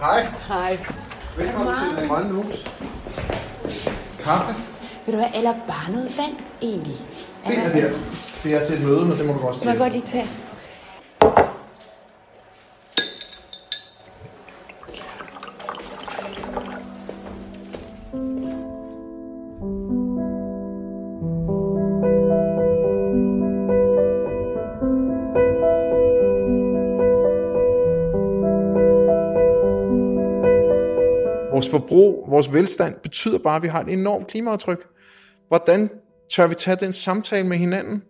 [0.00, 0.26] Hej.
[0.48, 0.78] Hej.
[1.36, 2.68] Velkommen til den grønne hus.
[4.24, 4.54] Kaffe.
[5.06, 6.96] Ved du hvad, eller bare noget vand egentlig?
[7.46, 7.90] Det er der.
[8.44, 10.26] Det er til et møde, men det må du også Må jeg godt lige tage?
[31.96, 34.86] Forbrug, vores velstand betyder bare, at vi har et enormt klimaaftryk.
[35.48, 35.90] Hvordan
[36.32, 38.02] tør vi tage den samtale med hinanden,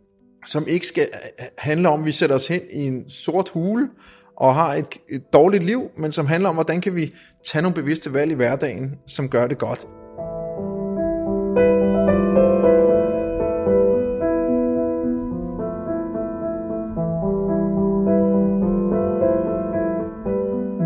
[0.47, 3.49] som ikke skal øh, øh, handle om, at vi sætter os hen i en sort
[3.49, 3.89] hule
[4.37, 7.75] og har et, et dårligt liv, men som handler om, hvordan kan vi tage nogle
[7.75, 9.87] bevidste valg i hverdagen, som gør det godt.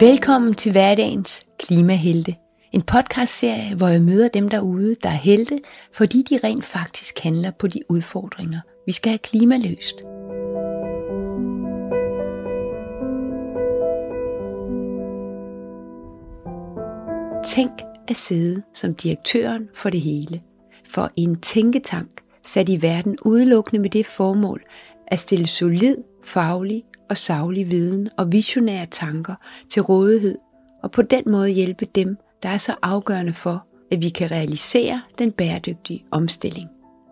[0.01, 2.35] Velkommen til hverdagens Klimahelte.
[2.73, 5.59] En podcastserie, hvor jeg møder dem derude, der er helte,
[5.93, 9.97] fordi de rent faktisk handler på de udfordringer, vi skal have klimaløst.
[17.55, 17.73] Tænk
[18.09, 20.43] at sidde som direktøren for det hele,
[20.91, 24.63] for en tænketank sat i verden udelukkende med det formål
[25.07, 29.35] at stille solid, faglig og saglig viden og visionære tanker
[29.71, 30.39] til rådighed,
[30.83, 35.03] og på den måde hjælpe dem, der er så afgørende for, at vi kan realisere
[35.19, 36.69] den bæredygtige omstilling.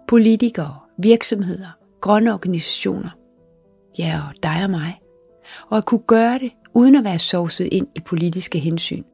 [0.08, 1.68] Politikere, virksomheder,
[2.00, 3.10] grønne organisationer,
[3.98, 5.00] ja og dig og mig,
[5.70, 9.04] og at kunne gøre det uden at være sovset ind i politiske hensyn.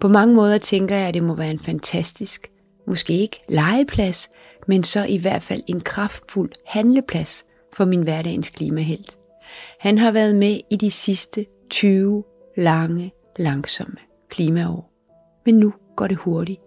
[0.00, 2.50] På mange måder tænker jeg, at det må være en fantastisk,
[2.86, 4.30] måske ikke legeplads,
[4.68, 9.18] men så i hvert fald en kraftfuld handleplads for min hverdagens klimahelt.
[9.80, 12.24] Han har været med i de sidste 20
[12.56, 13.96] lange, langsomme
[14.32, 14.92] klimaår.
[15.46, 16.60] Men nu går det hurtigt.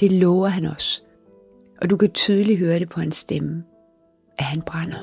[0.00, 1.02] Det lover han også.
[1.82, 3.64] Og du kan tydeligt høre det på hans stemme,
[4.38, 4.98] at han brænder.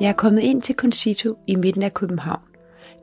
[0.00, 2.42] Jeg er kommet ind til Concito i midten af København.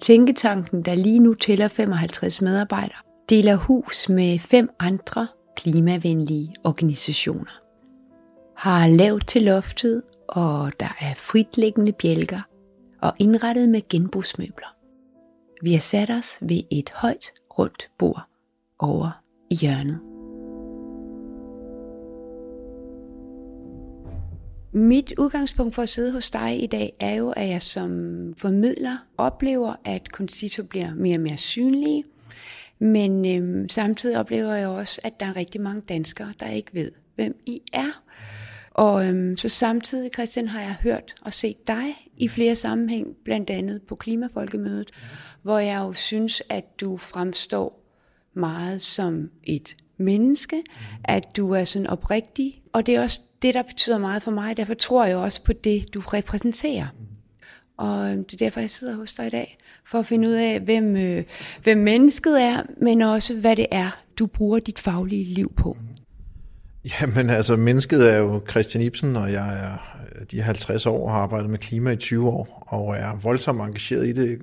[0.02, 5.28] Tænketanken, der lige nu tæller 55 medarbejdere, deler hus med fem andre
[5.62, 7.62] klimavenlige organisationer.
[8.56, 12.42] Har lavt til loftet, og der er fritliggende bjælker
[13.02, 14.76] og indrettet med genbrugsmøbler.
[15.62, 17.26] Vi har sat os ved et højt,
[17.60, 18.22] rundt bord
[18.80, 20.00] over i hjørnet.
[24.74, 27.92] Mit udgangspunkt for at sidde hos dig i dag er jo, at jeg som
[28.38, 32.04] formidler oplever, at Concito bliver mere og mere synlige.
[32.82, 36.92] Men øhm, samtidig oplever jeg også, at der er rigtig mange danskere, der ikke ved,
[37.16, 38.04] hvem I er.
[38.72, 43.50] Og øhm, så samtidig, Christian, har jeg hørt og set dig i flere sammenhæng, blandt
[43.50, 44.92] andet på Klimafolkemødet,
[45.42, 47.84] hvor jeg jo synes, at du fremstår
[48.34, 50.64] meget som et menneske,
[51.04, 54.58] at du er sådan oprigtig, og det er også det, der betyder meget for mig.
[54.58, 56.88] Derfor tror jeg også på det, du repræsenterer.
[57.78, 60.34] Og øhm, det er derfor, jeg sidder hos dig i dag, for at finde ud
[60.34, 61.24] af, hvem, øh,
[61.64, 65.78] hvem mennesket er, men også, hvad det er, du bruger dit faglige liv på.
[67.02, 69.78] Jamen altså, mennesket er jo Christian Ibsen, og jeg er
[70.32, 74.08] de 50 år og har arbejdet med klima i 20 år, og er voldsomt engageret
[74.08, 74.40] i det.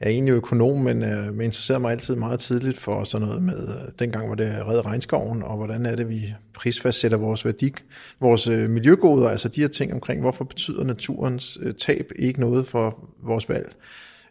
[0.00, 3.42] Jeg er egentlig økonom, men, øh, men interesserer mig altid meget tidligt for sådan noget
[3.42, 7.72] med, øh, dengang var det Red Regnskoven, og hvordan er det, vi prisfastsætter vores værdi,
[8.20, 12.66] vores øh, miljøgoder, altså de her ting omkring, hvorfor betyder naturens øh, tab ikke noget
[12.66, 13.72] for vores valg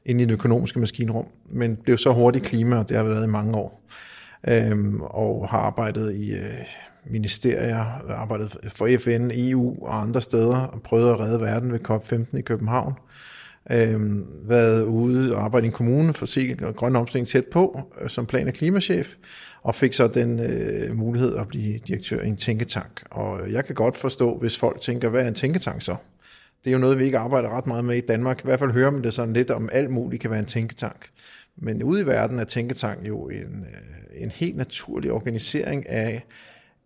[0.06, 3.30] ind i det økonomiske maskinrum, men blev så hurtigt klima, og det har været i
[3.30, 3.82] mange år,
[4.48, 6.66] øhm, og har arbejdet i øh,
[7.06, 12.38] ministerier, arbejdet for FN, EU og andre steder, og prøvet at redde verden ved COP15
[12.38, 12.94] i København,
[13.72, 17.82] øhm, været ude og arbejde i en kommune for at se grøn omstilling tæt på,
[18.02, 19.16] øh, som plan- og klimachef,
[19.64, 23.04] og fik så den øh, mulighed at blive direktør i en tænketank.
[23.12, 25.96] Og øh, jeg kan godt forstå, hvis folk tænker, hvad er en tænketank så?
[26.64, 28.40] Det er jo noget, vi ikke arbejder ret meget med i Danmark.
[28.40, 31.10] I hvert fald hører man det sådan lidt om, alt muligt kan være en tænketank.
[31.58, 36.26] Men ude i verden er tænketank jo en, øh, en helt naturlig organisering af,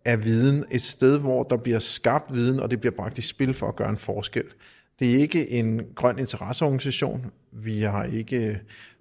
[0.04, 0.64] af viden.
[0.70, 3.76] Et sted, hvor der bliver skabt viden, og det bliver bragt i spil for at
[3.76, 4.44] gøre en forskel.
[5.00, 7.26] Det er ikke en grøn interesseorganisation.
[7.52, 8.56] Vi har ikke øh,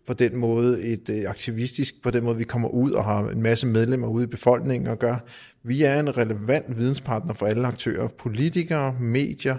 [0.07, 3.41] på den måde et øh, aktivistisk, på den måde vi kommer ud og har en
[3.41, 5.15] masse medlemmer ude i befolkningen og gør.
[5.63, 9.57] Vi er en relevant videnspartner for alle aktører, politikere, medier,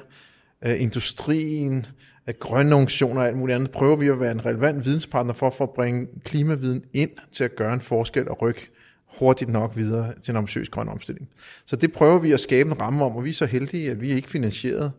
[0.66, 1.86] øh, industrien,
[2.28, 3.70] øh, grønne organisationer og alt muligt andet.
[3.70, 7.56] Prøver vi at være en relevant videnspartner for, for at bringe klimaviden ind til at
[7.56, 8.70] gøre en forskel og rykke
[9.18, 11.28] hurtigt nok videre til en ambitiøs grøn omstilling.
[11.66, 14.00] Så det prøver vi at skabe en ramme om, og vi er så heldige, at
[14.00, 14.92] vi er ikke finansieret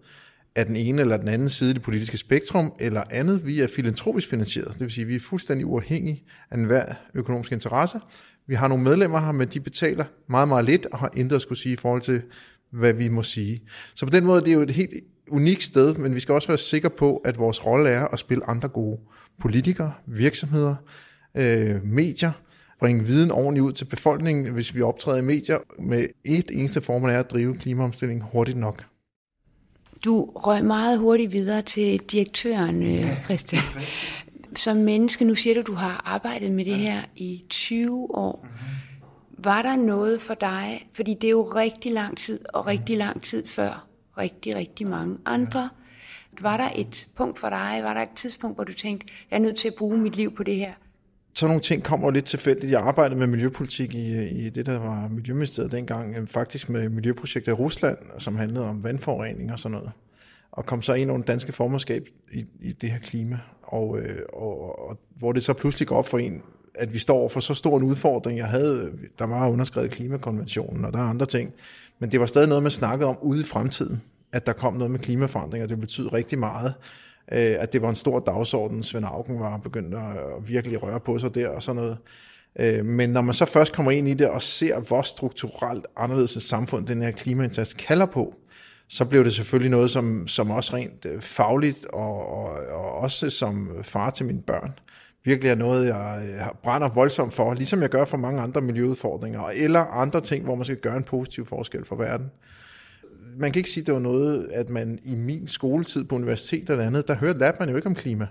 [0.56, 3.46] af den ene eller den anden side af det politiske spektrum, eller andet.
[3.46, 7.52] Vi er filantropisk finansieret, det vil sige, at vi er fuldstændig uafhængige af enhver økonomisk
[7.52, 8.00] interesse.
[8.48, 11.42] Vi har nogle medlemmer her, men de betaler meget, meget lidt, og har intet at
[11.42, 12.22] skulle sige i forhold til,
[12.70, 13.62] hvad vi må sige.
[13.96, 14.94] Så på den måde det er jo et helt
[15.32, 18.50] unikt sted, men vi skal også være sikre på, at vores rolle er at spille
[18.50, 18.98] andre gode
[19.40, 20.76] politikere, virksomheder,
[21.38, 22.32] øh, medier,
[22.80, 27.10] bringe viden ordentligt ud til befolkningen, hvis vi optræder i medier med et eneste formål
[27.10, 28.86] er at drive klimaomstilling hurtigt nok.
[30.06, 33.62] Du røg meget hurtigt videre til direktøren, øh, Christian.
[34.56, 38.48] Som menneske, nu siger du, du har arbejdet med det her i 20 år.
[39.38, 43.22] Var der noget for dig, fordi det er jo rigtig lang tid, og rigtig lang
[43.22, 45.70] tid før rigtig, rigtig mange andre.
[46.42, 49.42] Var der et punkt for dig, var der et tidspunkt, hvor du tænkte, jeg er
[49.42, 50.74] nødt til at bruge mit liv på det her?
[51.34, 52.72] sådan nogle ting kommer lidt tilfældigt.
[52.72, 56.90] Jeg arbejdede med miljøpolitik i, øh, i det, der var Miljøministeriet dengang, øh, faktisk med
[56.90, 59.92] miljøprojekter i Rusland, som handlede om vandforurening og sådan noget.
[60.52, 64.62] Og kom så ind under danske formandskab i, i det her klima, og, øh, og,
[64.62, 66.42] og, og hvor det så pludselig går op for en,
[66.76, 68.38] at vi står for så stor en udfordring.
[68.38, 71.54] Jeg havde, der var underskrevet klimakonventionen, og der er andre ting,
[72.00, 74.02] men det var stadig noget, man snakkede om ude i fremtiden,
[74.32, 75.68] at der kom noget med klimaforandringer.
[75.68, 76.74] Det betød rigtig meget
[77.32, 78.84] øh, at det var en stor dagsorden.
[78.84, 81.98] Svend Augen var begyndt at virkelig røre på sig der og sådan noget.
[82.60, 86.36] Øh, men når man så først kommer ind i det og ser, hvor strukturelt anderledes
[86.36, 88.36] et samfund den her klimaindsats kalder på,
[88.88, 93.30] så blev det selvfølgelig noget, som, som også rent øh, fagligt og, og, og også
[93.30, 94.74] som far til mine børn
[95.26, 99.44] virkelig er noget, jeg øh, brænder voldsomt for, ligesom jeg gør for mange andre miljøudfordringer,
[99.54, 102.26] eller andre ting, hvor man skal gøre en positiv forskel for verden
[103.38, 106.70] man kan ikke sige, at det var noget, at man i min skoletid på universitet
[106.70, 108.28] eller andet, der hørte, lærte man jo ikke om klima.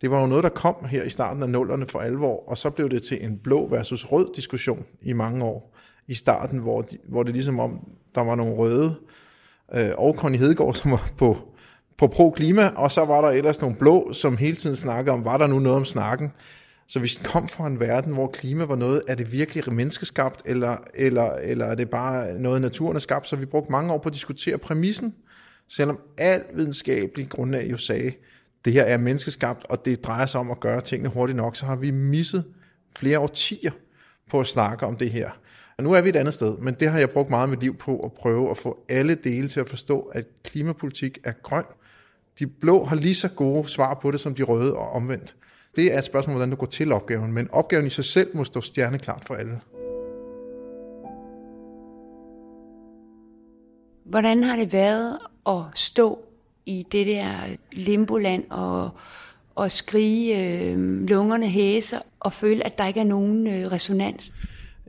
[0.00, 2.70] Det var jo noget, der kom her i starten af nullerne for alvor, og så
[2.70, 5.76] blev det til en blå versus rød diskussion i mange år.
[6.06, 8.94] I starten, hvor, de, hvor det ligesom om, der var nogle røde,
[9.74, 11.38] øh, og Connie Hedegaard, som var på,
[11.98, 15.38] på pro-klima, og så var der ellers nogle blå, som hele tiden snakkede om, var
[15.38, 16.32] der nu noget om snakken?
[16.88, 20.76] Så vi kom fra en verden, hvor klima var noget, er det virkelig menneskeskabt, eller,
[20.94, 23.28] eller, eller er det bare noget, naturen er skabt?
[23.28, 25.14] Så vi brugte mange år på at diskutere præmissen,
[25.68, 28.12] selvom al videnskabelig grundlag jo sagde,
[28.64, 31.66] det her er menneskeskabt, og det drejer sig om at gøre tingene hurtigt nok, så
[31.66, 32.44] har vi misset
[32.96, 33.70] flere årtier
[34.30, 35.30] på at snakke om det her.
[35.78, 37.60] Og nu er vi et andet sted, men det har jeg brugt meget af mit
[37.60, 41.64] liv på at prøve at få alle dele til at forstå, at klimapolitik er grøn.
[42.38, 45.34] De blå har lige så gode svar på det, som de røde og omvendt.
[45.76, 48.44] Det er et spørgsmål, hvordan du går til opgaven, men opgaven i sig selv må
[48.44, 49.60] stå stjerneklart for alle.
[54.04, 56.24] Hvordan har det været at stå
[56.66, 57.32] i det der
[57.72, 58.90] limboland og,
[59.54, 64.32] og skrige øh, lungerne hæse og føle, at der ikke er nogen øh, resonans?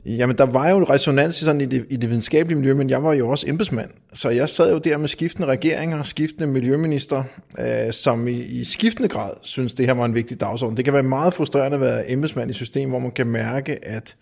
[0.06, 3.02] Jamen, der var jo en resonans sådan i, det, i det videnskabelige miljø, men jeg
[3.02, 3.90] var jo også embedsmand.
[4.12, 7.24] Så jeg sad jo der med skiftende regeringer, skiftende miljøminister,
[7.58, 10.76] øh, som i, i skiftende grad synes, det her var en vigtig dagsorden.
[10.76, 13.84] Det kan være meget frustrerende at være embedsmand i et system, hvor man kan mærke,
[13.84, 14.16] at,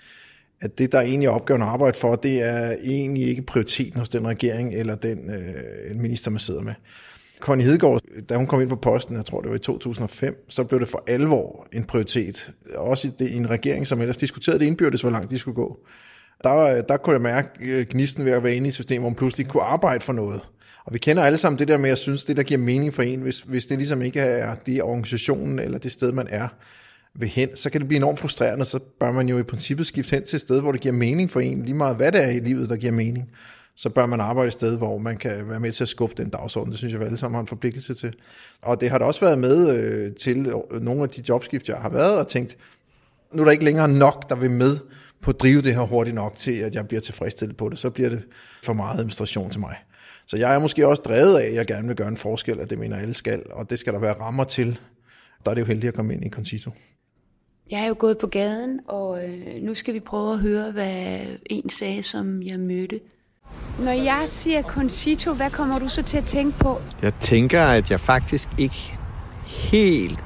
[0.61, 4.09] at det, der egentlig er opgaven at arbejde for, det er egentlig ikke prioriteten hos
[4.09, 6.75] den regering eller den øh, minister, man sidder med.
[7.43, 10.65] Connie Hedegaard, da hun kom ind på posten, jeg tror det var i 2005, så
[10.65, 12.53] blev det for alvor en prioritet.
[12.77, 15.55] Også i, det, i en regering, som ellers diskuterede det indbyrdes, hvor langt de skulle
[15.55, 15.79] gå.
[16.45, 19.17] Der, der kunne jeg mærke øh, gnisten ved at være inde i systemet, hvor man
[19.17, 20.41] pludselig kunne arbejde for noget.
[20.85, 22.95] Og vi kender alle sammen det der med, at jeg synes, det der giver mening
[22.95, 26.49] for en, hvis, hvis det ligesom ikke er det organisationen eller det sted, man er
[27.15, 30.15] ved hen, så kan det blive enormt frustrerende, så bør man jo i princippet skifte
[30.15, 32.29] hen til et sted, hvor det giver mening for en, lige meget hvad det er
[32.29, 33.29] i livet, der giver mening
[33.77, 36.31] så bør man arbejde et sted, hvor man kan være med til at skubbe den
[36.31, 36.71] dagsorden.
[36.71, 38.15] Det synes jeg, vi alle sammen har en forpligtelse til.
[38.63, 41.77] Og det har da også været med øh, til øh, nogle af de jobskift, jeg
[41.77, 42.57] har været, og tænkt,
[43.33, 44.77] nu er der ikke længere nok, der vil med
[45.21, 47.79] på at drive det her hurtigt nok til, at jeg bliver tilfredsstillet på det.
[47.79, 48.23] Så bliver det
[48.63, 49.77] for meget administration til mig.
[50.27, 52.71] Så jeg er måske også drevet af, at jeg gerne vil gøre en forskel, og
[52.71, 54.81] det mener alle skal, og det skal der være rammer til.
[55.45, 56.71] Der er det jo heldigt at komme ind i Concito.
[57.71, 61.21] Jeg er jo gået på gaden, og øh, nu skal vi prøve at høre, hvad
[61.47, 63.01] en sagde, som jeg mødte
[63.79, 66.81] når jeg siger Concito, hvad kommer du så til at tænke på?
[67.03, 68.99] Jeg tænker, at jeg faktisk ikke
[69.47, 70.19] helt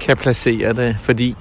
[0.00, 1.36] kan placere det, fordi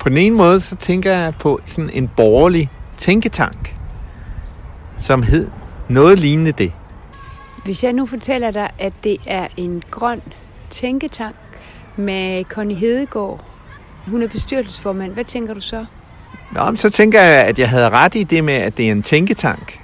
[0.00, 3.76] på den ene måde, så tænker jeg på sådan en borgerlig tænketank,
[4.98, 5.48] som hed
[5.88, 6.72] noget lignende det.
[7.64, 10.22] Hvis jeg nu fortæller dig, at det er en grøn
[10.70, 11.36] tænketank
[11.96, 13.44] med Connie Hedegaard,
[14.06, 15.86] hun er bestyrelsesformand, hvad tænker du så?
[16.52, 19.02] Nå, så tænker jeg, at jeg havde ret i det med, at det er en
[19.02, 19.80] tænketank.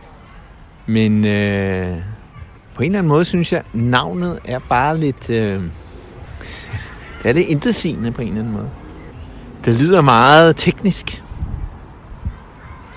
[0.87, 1.97] Men øh,
[2.75, 5.31] på en eller anden måde synes jeg, navnet er bare lidt...
[5.31, 5.63] Øh,
[7.23, 8.71] det er lidt intetsigende på en eller anden måde.
[9.65, 11.23] Det lyder meget teknisk.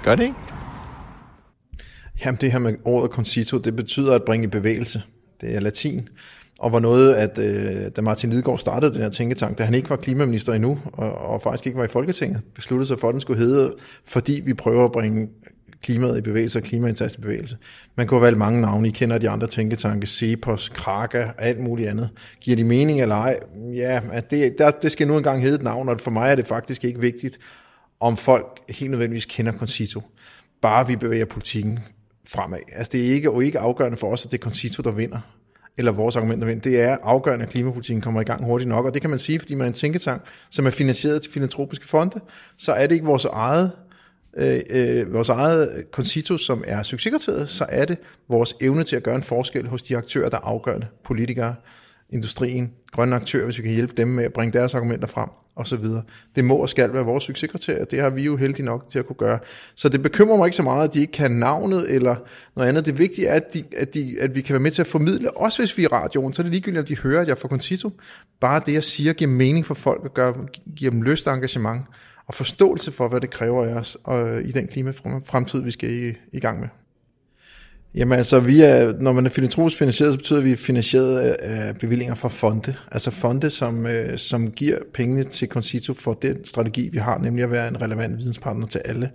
[0.04, 0.36] Gør det ikke?
[2.26, 5.02] Jamen det her med ordet concito, det betyder at bringe bevægelse.
[5.42, 6.10] Det er latin.
[6.60, 9.90] Og var noget, at øh, da Martin Lidegaard startede den her tænketank, da han ikke
[9.90, 13.22] var klimaminister endnu, og, og faktisk ikke var i Folketinget, besluttede sig for, at den
[13.22, 13.74] skulle hedde,
[14.06, 15.28] fordi vi prøver at bringe
[15.84, 17.58] klimaet i bevægelse og klimaindsats i bevægelse.
[17.96, 18.88] Man kunne valgt mange navne.
[18.88, 22.10] I kender de andre tænketanke, CEPOS, Kraka, alt muligt andet.
[22.42, 23.40] Giver de mening eller ej?
[23.76, 26.36] Ja, at det, der, det skal nu engang hedde et navn, og for mig er
[26.36, 27.38] det faktisk ikke vigtigt,
[28.00, 30.02] om folk helt nødvendigvis kender Concito.
[30.62, 31.80] Bare vi bevæger politikken
[32.28, 32.60] fremad.
[32.76, 35.20] Altså det er ikke, og ikke afgørende for os, at det er Concito, der vinder
[35.78, 36.62] eller vores argument, der vinder.
[36.62, 39.40] Det er afgørende, at klimapolitikken kommer i gang hurtigt nok, og det kan man sige,
[39.40, 42.20] fordi man er en tænketank, som er finansieret til filantropiske fonde,
[42.58, 43.72] så er det ikke vores eget
[44.38, 47.98] øh, øh, vores eget Concito, som er succeskriteriet, så er det
[48.30, 50.88] vores evne til at gøre en forskel hos de aktører, der er afgørende.
[51.04, 51.56] Politikere,
[52.10, 55.68] industrien, grønne aktører, hvis vi kan hjælpe dem med at bringe deres argumenter frem, og
[55.68, 56.02] så videre.
[56.36, 59.06] Det må og skal være vores succeskriterier, det har vi jo heldig nok til at
[59.06, 59.40] kunne gøre.
[59.76, 62.16] Så det bekymrer mig ikke så meget, at de ikke kan navnet eller
[62.56, 62.86] noget andet.
[62.86, 65.38] Det vigtige er, at, de, at, de, at vi kan være med til at formidle,
[65.38, 67.38] også hvis vi er i radioen, så er det ligegyldigt, om de hører, at jeg
[67.38, 67.92] får Concito.
[68.40, 70.34] Bare det, jeg siger, giver mening for folk og gør,
[70.76, 71.82] giver dem lyst og engagement
[72.28, 75.92] og forståelse for, hvad det kræver af os og øh, i den klimafremtid, vi skal
[75.92, 76.68] i, i gang med.
[77.96, 82.16] Jamen altså, vi er, når man er filantropisk finansieret, så betyder vi finansieret af bevillinger
[82.16, 82.76] fra fonde.
[82.92, 87.44] Altså fonde, som, øh, som giver pengene til Concito for den strategi, vi har, nemlig
[87.44, 89.10] at være en relevant videnspartner til alle.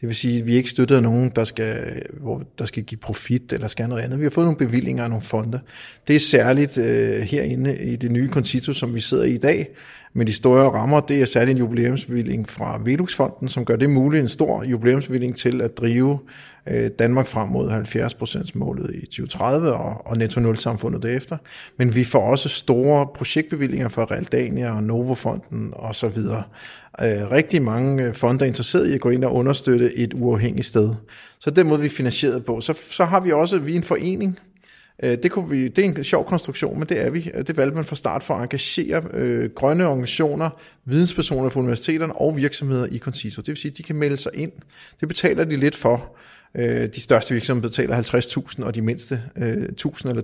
[0.00, 3.52] Det vil sige, at vi ikke støtter nogen, der skal, hvor der skal give profit
[3.52, 4.18] eller skal noget andet.
[4.18, 5.60] Vi har fået nogle bevillinger af nogle fonde.
[6.08, 9.68] Det er særligt øh, herinde i det nye Concito, som vi sidder i i dag,
[10.16, 14.22] med de store rammer, det er særligt en jubilæumsbevilling fra Veluxfonden, som gør det muligt,
[14.22, 16.18] en stor jubilæumsbevilling til at drive
[16.66, 21.36] øh, Danmark frem mod 70% målet i 2030 og, og netto nul samfundet derefter.
[21.76, 26.42] Men vi får også store projektbevillinger fra Realdania og Novofonden og så videre.
[27.00, 30.66] Øh, rigtig mange øh, fonde er interesseret i at gå ind og understøtte et uafhængigt
[30.66, 30.94] sted.
[31.38, 32.60] Så den måde vi er finansieret på.
[32.60, 34.38] Så, så har vi også, vi er en forening,
[35.02, 37.30] Øh, det, kunne vi, det er en sjov konstruktion, men det er vi.
[37.46, 40.50] Det valgte man fra start for at engagere øh, grønne organisationer,
[40.84, 43.40] videnspersoner fra universiteterne og virksomheder i Conciso.
[43.40, 44.52] Det vil sige, at de kan melde sig ind.
[45.00, 46.16] Det betaler de lidt for.
[46.58, 50.22] Øh, de største virksomheder betaler 50.000, og de mindste øh, 1.000 eller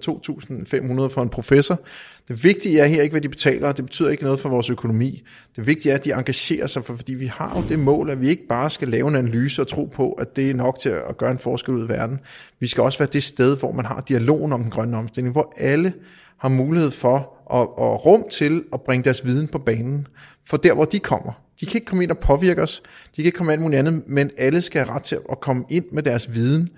[1.08, 1.80] 2.500 for en professor.
[2.28, 4.70] Det vigtige er her ikke, hvad de betaler, og det betyder ikke noget for vores
[4.70, 5.22] økonomi.
[5.56, 8.20] Det vigtige er, at de engagerer sig, for, fordi vi har jo det mål, at
[8.20, 10.88] vi ikke bare skal lave en analyse og tro på, at det er nok til
[10.88, 12.20] at gøre en forskel ud i verden.
[12.60, 15.54] Vi skal også være det sted, hvor man har dialogen om den grønne omstilling, hvor
[15.56, 15.92] alle
[16.38, 20.06] har mulighed for og, og rum til at bringe deres viden på banen.
[20.46, 22.82] For der, hvor de kommer, de kan ikke komme ind og påvirke os,
[23.16, 25.64] de kan ikke komme ind med andet, men alle skal have ret til at komme
[25.71, 26.68] ind med deres viden.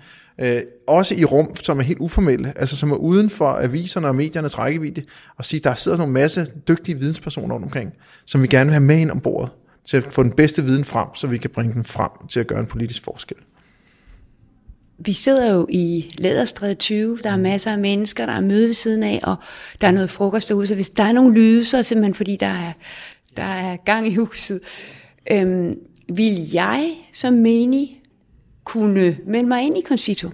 [0.41, 4.15] Øh, også i rum, som er helt uformelle, altså som er uden for aviserne og
[4.15, 5.03] mediernes rækkevidde,
[5.37, 7.93] og sige, der sidder nogle masse dygtige videnspersoner rundt omkring,
[8.25, 9.51] som vi gerne vil have med ind om bordet,
[9.85, 12.47] til at få den bedste viden frem, så vi kan bringe den frem til at
[12.47, 13.37] gøre en politisk forskel.
[14.99, 18.73] Vi sidder jo i Læderstræde 20, der er masser af mennesker, der er møde ved
[18.73, 19.35] siden af, og
[19.81, 22.13] der er noget frokost derude, så hvis der er nogle lyde, så er det simpelthen
[22.13, 22.71] fordi, der er,
[23.37, 24.59] der er gang i huset.
[25.31, 25.75] Øhm,
[26.09, 28.01] vil jeg som menig
[28.63, 30.29] kunne melde mig ind i Concito?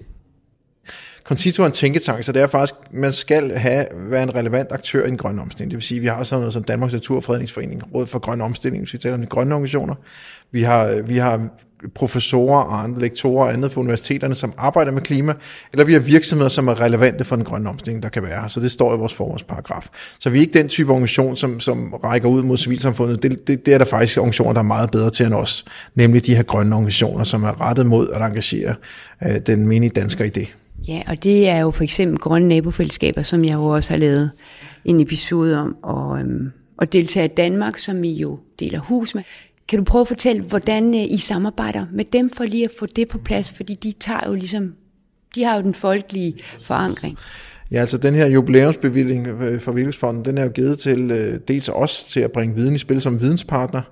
[1.24, 5.04] Concito er en tænketank, så det er faktisk, man skal have, være en relevant aktør
[5.04, 5.70] i en grøn omstilling.
[5.70, 8.82] Det vil sige, at vi har sådan noget som Danmarks Naturfredningsforening, Råd for Grøn Omstilling,
[8.82, 9.94] hvis vi taler om de grønne organisationer.
[10.50, 11.48] Vi har, vi har
[11.94, 15.34] professorer og andre lektorer og andet fra universiteterne, som arbejder med klima,
[15.72, 18.48] eller vi har virksomheder, som er relevante for den grønne omstilling, der kan være.
[18.48, 19.88] Så det står i vores formålsparagraf.
[20.18, 23.22] Så vi er ikke den type organisation, som, som rækker ud mod civilsamfundet.
[23.22, 25.64] Det, det, det er der faktisk organisationer, der er meget bedre til end os.
[25.94, 28.74] Nemlig de her grønne organisationer, som er rettet mod at engagere
[29.24, 30.54] øh, den menige dansker i det.
[30.88, 34.30] Ja, og det er jo for eksempel grønne nabofællesskaber, som jeg jo også har lavet
[34.84, 39.22] en episode om, og, øhm, og deltager i Danmark, som vi jo deler hus med.
[39.72, 42.86] Kan du prøve at fortælle, hvordan øh, I samarbejder med dem for lige at få
[42.86, 43.50] det på plads?
[43.50, 44.74] Fordi de tager jo ligesom,
[45.34, 47.18] de har jo den folkelige forankring.
[47.70, 51.68] Ja, altså den her jubilæumsbevilling øh, fra for den er jo givet til øh, dels
[51.68, 53.82] os til at bringe viden i spil som videnspartner.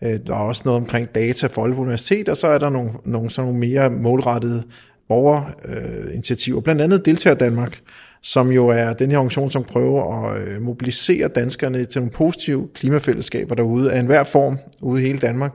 [0.00, 3.30] Der er også noget omkring data for Aalborg Universitet, og så er der nogle, nogle,
[3.30, 4.62] sådan nogle mere målrettede
[5.08, 7.80] borgerinitiativer, blandt andet Deltager Danmark,
[8.22, 12.68] som jo er den her organisation, som prøver at øh, mobilisere danskerne til nogle positive
[12.74, 15.52] klimafællesskaber derude af enhver form ude i hele Danmark,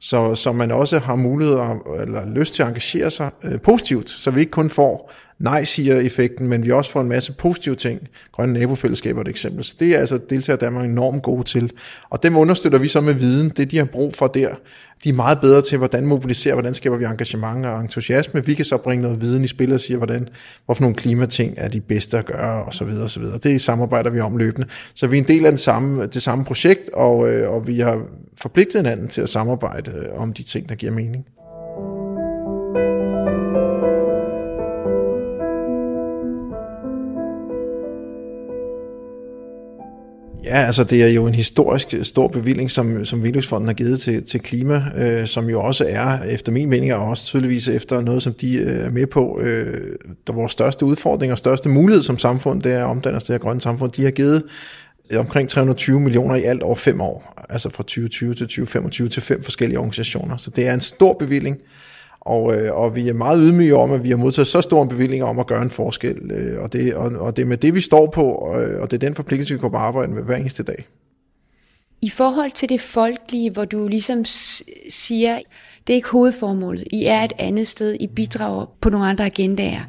[0.00, 1.58] så, så man også har mulighed
[2.00, 6.64] eller lyst til at engagere sig øh, positivt, så vi ikke kun får nej-siger-effekten, men
[6.64, 8.00] vi også får en masse positive ting.
[8.32, 9.64] Grønne nabofællesskaber er et eksempel.
[9.64, 11.72] Så det er altså deltager Danmark enormt gode til.
[12.10, 13.48] Og dem understøtter vi så med viden.
[13.48, 14.48] Det de har brug for der.
[15.04, 18.46] De er meget bedre til, hvordan mobiliserer, hvordan skaber vi engagement og entusiasme.
[18.46, 20.28] Vi kan så bringe noget viden i spil og sige, hvordan,
[20.64, 23.38] hvorfor nogle klimating er de bedste at gøre, og så videre, og så videre.
[23.38, 24.68] Det samarbejder vi om løbende.
[24.94, 27.80] Så vi er en del af den samme, det samme projekt, og, øh, og vi
[27.80, 28.02] har
[28.40, 31.26] forpligtet hinanden til at samarbejde øh, om de ting, der giver mening.
[40.60, 44.24] Altså det er jo en historisk øh, stor bevilling, som, som Velux-fonden har givet til,
[44.24, 48.22] til klima, øh, som jo også er, efter min mening, og også tydeligvis efter noget,
[48.22, 49.96] som de øh, er med på, øh,
[50.26, 53.32] der vores største udfordring og største mulighed som samfund, det er at omdanne os det
[53.32, 53.92] her grønne samfund.
[53.92, 54.42] De har givet
[55.10, 59.22] øh, omkring 320 millioner i alt over fem år, altså fra 2020 til 2025 til
[59.22, 60.36] fem forskellige organisationer.
[60.36, 61.58] Så det er en stor bevilling,
[62.24, 64.88] og, øh, og vi er meget ydmyge om, at vi har modtaget så stor en
[64.88, 67.74] bevilling om at gøre en forskel, øh, og, det, og, og det er med det,
[67.74, 70.36] vi står på, og, og det er den forpligtelse, vi kommer på arbejde med hver
[70.36, 70.86] eneste dag.
[72.02, 74.24] I forhold til det folkelige, hvor du ligesom
[74.88, 75.38] siger,
[75.86, 79.82] det er ikke hovedformålet, I er et andet sted, I bidrager på nogle andre agendaer,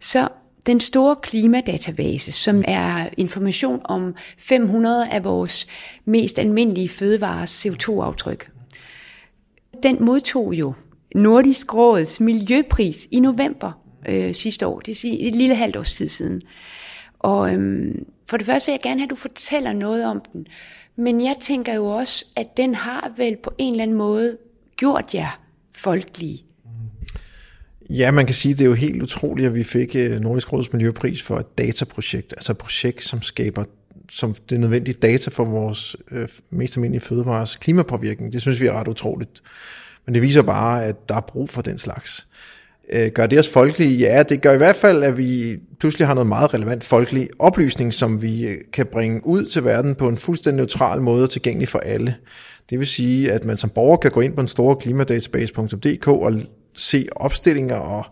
[0.00, 0.28] så
[0.66, 5.66] den store klimadatabase, som er information om 500 af vores
[6.04, 8.50] mest almindelige fødevares CO2-aftryk,
[9.82, 10.72] den modtog jo
[11.14, 16.08] Nordisk Råds Miljøpris i november øh, sidste år, det er et lille halvt års tid
[16.08, 16.42] siden.
[17.18, 20.46] Og øhm, for det første vil jeg gerne have, at du fortæller noget om den.
[20.96, 24.36] Men jeg tænker jo også, at den har vel på en eller anden måde
[24.76, 25.40] gjort jer
[25.74, 26.44] folkelige.
[27.90, 30.52] Ja, man kan sige, at det er jo helt utroligt, at vi fik øh, Nordisk
[30.52, 33.64] Råds Miljøpris for et dataprojekt, altså et projekt, som skaber
[34.10, 38.32] som det nødvendige data for vores øh, mest almindelige fødevares klimapåvirkning.
[38.32, 39.42] Det synes vi er ret utroligt.
[40.06, 42.26] Men det viser bare, at der er brug for den slags.
[42.92, 43.98] Øh, gør det os folkelige?
[43.98, 47.94] Ja, det gør i hvert fald, at vi pludselig har noget meget relevant folkelig oplysning,
[47.94, 51.78] som vi øh, kan bringe ud til verden på en fuldstændig neutral måde tilgængelig for
[51.78, 52.14] alle.
[52.70, 56.32] Det vil sige, at man som borger kan gå ind på en stor klimadatabase.dk og
[56.76, 58.06] se opstillinger og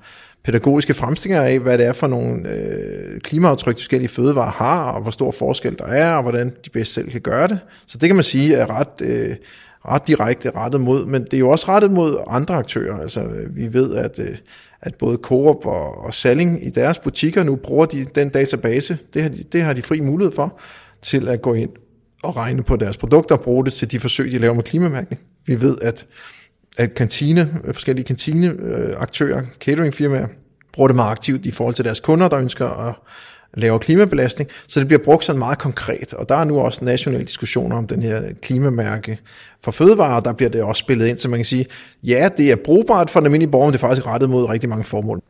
[0.44, 5.02] pædagogiske fremstillinger af, hvad det er for nogle øh, klimaaftryk, de forskellige fødevarer har, og
[5.02, 7.59] hvor stor forskel der er, og hvordan de bedst selv kan gøre det.
[7.87, 9.37] Så det kan man sige er ret, øh,
[9.88, 13.00] ret direkte rettet mod, men det er jo også rettet mod andre aktører.
[13.00, 14.37] Altså, vi ved, at, øh,
[14.80, 18.99] at både Coop og, og Salling i deres butikker nu bruger de, den database.
[19.14, 20.61] Det har, de, det har de fri mulighed for
[21.02, 21.70] til at gå ind
[22.22, 25.22] og regne på deres produkter og bruge det til de forsøg, de laver med klimamærkning.
[25.46, 26.07] Vi ved, at,
[26.76, 30.26] at kantine, øh, forskellige kantineaktører, cateringfirmaer,
[30.72, 32.94] bruger det meget aktivt i forhold til deres kunder, der ønsker at
[33.54, 36.14] laver klimabelastning, så det bliver brugt sådan meget konkret.
[36.14, 39.18] Og der er nu også nationale diskussioner om den her klimamærke
[39.64, 41.66] for fødevarer, der bliver det også spillet ind, så man kan sige,
[42.02, 44.68] ja, det er brugbart for den almindelige borger, men det er faktisk rettet mod rigtig
[44.68, 45.20] mange formål.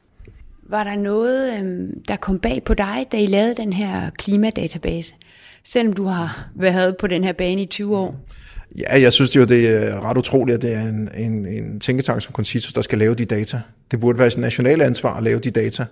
[0.68, 5.14] Var der noget, øhm, der kom bag på dig, da I lavede den her klimadatabase?
[5.64, 8.16] Selvom du har været på den her bane i 20 år.
[8.78, 12.22] Ja, jeg synes jo, det er ret utroligt, at det er en, en, en tænketank
[12.22, 13.60] som Concito, der skal lave de data.
[13.90, 15.84] Det burde være et nationalt ansvar at lave de data.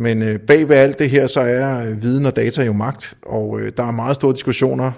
[0.00, 3.14] Men øh, bag ved alt det her, så er øh, viden og data jo magt,
[3.22, 4.92] og øh, der er meget store diskussioner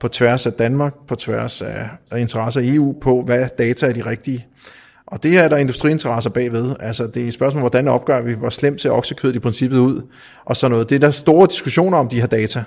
[0.00, 3.92] på tværs af Danmark, på tværs af, af interesser i EU på, hvad data er
[3.92, 4.46] de rigtige.
[5.06, 6.74] Og det her er der industriinteresser bagved.
[6.80, 10.02] Altså det er et spørgsmål, hvordan opgør vi, hvor slemt ser oksekødet i princippet ud,
[10.44, 10.88] og sådan noget.
[10.88, 12.64] Det er der store diskussioner om de her data.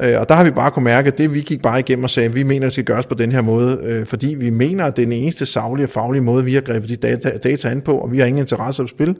[0.00, 2.10] Øh, og der har vi bare kunne mærke, at det vi gik bare igennem og
[2.10, 4.50] sagde, at vi mener, at det skal gøres på den her måde, øh, fordi vi
[4.50, 7.36] mener, at det er den eneste saglige og faglige måde, vi har grebet de data,
[7.36, 9.16] data an på, og vi har ingen interesse at spil,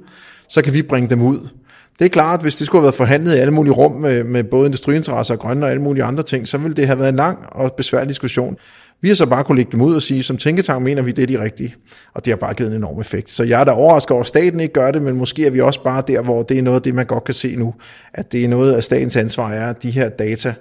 [0.49, 1.49] så kan vi bringe dem ud.
[1.99, 4.45] Det er klart, hvis det skulle have været forhandlet i alle mulige rum med, med
[4.45, 7.17] både industriinteresser og grønne og alle mulige andre ting, så ville det have været en
[7.17, 8.57] lang og besværlig diskussion.
[9.01, 11.23] Vi har så bare kunne lægge dem ud og sige, som tænketank mener vi, det
[11.23, 11.75] er de rigtige.
[12.15, 13.31] Og det har bare givet en enorm effekt.
[13.31, 15.61] Så jeg er da overrasket over, at staten ikke gør det, men måske er vi
[15.61, 17.75] også bare der, hvor det er noget af det, man godt kan se nu,
[18.15, 20.55] at det er noget af statens ansvar er, at de her data,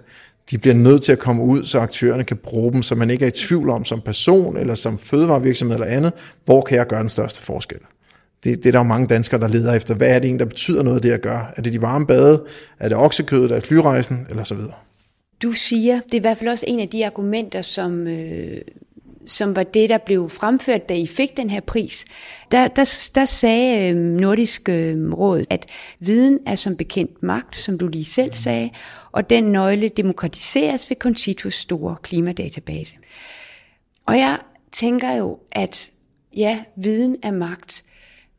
[0.51, 3.25] de bliver nødt til at komme ud, så aktørerne kan bruge dem, så man ikke
[3.25, 6.13] er i tvivl om som person eller som fødevarevirksomhed eller andet,
[6.45, 7.79] hvor kan jeg gøre den største forskel
[8.43, 9.95] det, det er der jo mange danskere, der leder efter.
[9.95, 11.47] Hvad er det egentlig, der betyder noget, det at gøre?
[11.58, 12.45] Er det de varme bade?
[12.79, 13.51] Er det oksekødet?
[13.51, 14.27] Er det flyrejsen?
[14.29, 14.73] Eller så videre.
[15.43, 18.62] Du siger, det er i hvert fald også en af de argumenter, som, øh,
[19.25, 22.06] som var det, der blev fremført, da I fik den her pris.
[22.51, 25.65] Der, der, der sagde øh, Nordisk øh, Råd, at
[25.99, 28.69] viden er som bekendt magt, som du lige selv sagde,
[29.12, 32.95] og den nøgle demokratiseres ved Constitus store klimadatabase.
[34.06, 34.38] Og jeg
[34.71, 35.91] tænker jo, at
[36.36, 37.84] ja, viden er magt,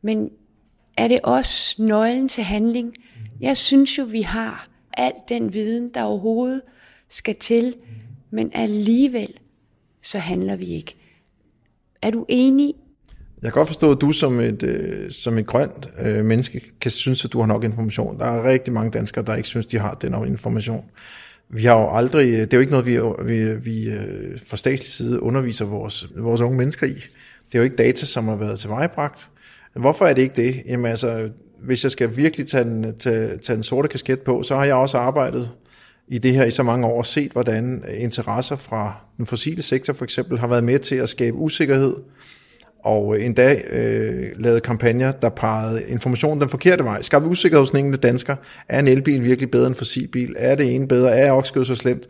[0.05, 0.29] men
[0.97, 2.93] er det også nøglen til handling?
[3.41, 6.61] Jeg synes jo, vi har al den viden, der overhovedet
[7.09, 7.73] skal til,
[8.31, 9.27] men alligevel
[10.01, 10.95] så handler vi ikke.
[12.01, 12.73] Er du enig?
[13.41, 16.91] Jeg kan godt forstå, at du som et, øh, som et grønt øh, menneske kan
[16.91, 18.19] synes, at du har nok information.
[18.19, 20.89] Der er rigtig mange danskere, der ikke synes, de har den information.
[21.49, 24.91] Vi har jo aldrig, det er jo ikke noget, vi, vi, vi øh, fra statslig
[24.91, 26.93] side underviser vores, vores unge mennesker i.
[27.45, 29.29] Det er jo ikke data, som har været tilvejebragt.
[29.75, 30.61] Hvorfor er det ikke det?
[30.67, 31.29] Jamen altså,
[31.63, 34.75] hvis jeg skal virkelig tage den, tage, tage den sorte kasket på, så har jeg
[34.75, 35.51] også arbejdet
[36.07, 39.93] i det her i så mange år og set, hvordan interesser fra den fossile sektor
[39.93, 41.95] for eksempel har været med til at skabe usikkerhed,
[42.85, 47.01] og endda øh, lavede kampagner, der pegede informationen den forkerte vej.
[47.01, 48.35] Skabte usikkerhed hos den enkelte dansker.
[48.69, 50.35] Er en elbil virkelig bedre end en fossilbil?
[50.37, 51.17] Er det ene bedre?
[51.17, 52.07] Er okskød så slemt?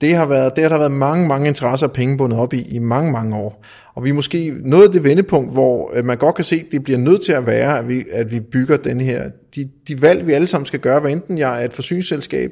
[0.00, 2.62] Det har, været, det har der været mange, mange interesser og penge bundet op i
[2.62, 3.64] i mange, mange år.
[3.94, 6.84] Og vi er måske nået det vendepunkt, hvor øh, man godt kan se, at det
[6.84, 10.26] bliver nødt til at være, at vi, at vi bygger den her, de, de valg,
[10.26, 12.50] vi alle sammen skal gøre, hvad enten jeg er et forsyningsselskab,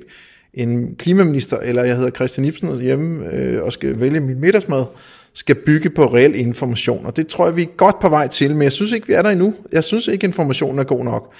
[0.55, 4.85] en klimaminister, eller jeg hedder Christian Ibsen hjemme øh, og skal vælge min middagsmad,
[5.33, 7.07] skal bygge på reel information.
[7.07, 9.13] Og det tror jeg, vi er godt på vej til, men jeg synes ikke, vi
[9.13, 9.55] er der endnu.
[9.73, 11.33] Jeg synes ikke, informationen er god nok.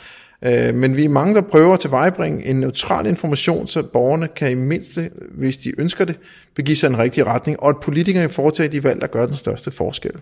[0.45, 4.51] Øh, men vi er mange, der prøver at tilvejebringe en neutral information, så borgerne kan
[4.51, 6.19] i mindste, hvis de ønsker det,
[6.55, 9.71] begive sig en rigtig retning, og at politikerne foretager de valg, der gør den største
[9.71, 10.13] forskel.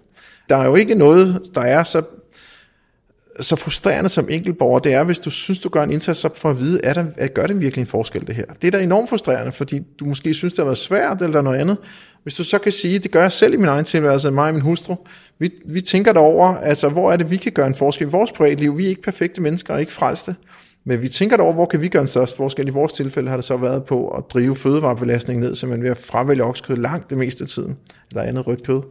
[0.49, 2.03] Der er jo ikke noget, der er så
[3.41, 6.51] så frustrerende som enkeltborger, det er, hvis du synes, du gør en indsats, så for
[6.51, 8.45] at vide, er der, at gør det virkelig en forskel, det her.
[8.63, 11.59] Det er da enormt frustrerende, fordi du måske synes, det har været svært, eller noget
[11.59, 11.77] andet.
[12.25, 14.55] Hvis du så kan sige, det gør jeg selv i min egen tilværelse, mig og
[14.55, 14.97] min hustru,
[15.39, 18.33] vi, vi tænker derover, altså hvor er det, vi kan gøre en forskel i vores
[18.33, 18.79] privatliv.
[18.79, 20.35] Vi er ikke perfekte mennesker og ikke frelste.
[20.85, 22.69] Men vi tænker derover, hvor kan vi gøre en størst forskel?
[22.69, 25.91] I vores tilfælde har det så været på at drive fødevarebelastningen ned, så man ved
[25.91, 27.77] at fravælge oksekød langt det meste af tiden,
[28.11, 28.83] eller andet rødt kød.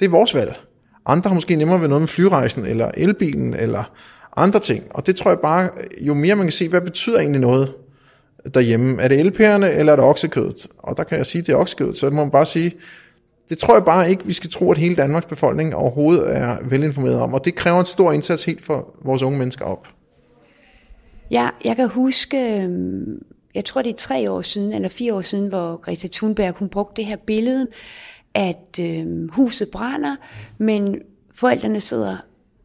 [0.00, 0.60] Det er vores valg.
[1.06, 3.92] Andre har måske nemmere ved noget med flyrejsen, eller elbilen, eller
[4.36, 4.84] andre ting.
[4.90, 7.72] Og det tror jeg bare, jo mere man kan se, hvad betyder egentlig noget
[8.54, 9.02] derhjemme?
[9.02, 10.66] Er det elpærerne, eller er det oksekødet?
[10.78, 12.72] Og der kan jeg sige, at det er oksekødet, så må man bare sige,
[13.48, 17.20] det tror jeg bare ikke, vi skal tro, at hele Danmarks befolkning overhovedet er velinformeret
[17.20, 19.88] om, og det kræver en stor indsats helt for vores unge mennesker op.
[21.30, 23.22] Ja, jeg kan huske, øhm,
[23.54, 26.68] jeg tror det er tre år siden, eller fire år siden, hvor Greta Thunberg hun
[26.68, 27.66] brugte det her billede,
[28.34, 30.16] at øh, huset brænder,
[30.58, 30.98] men
[31.34, 32.16] forældrene sidder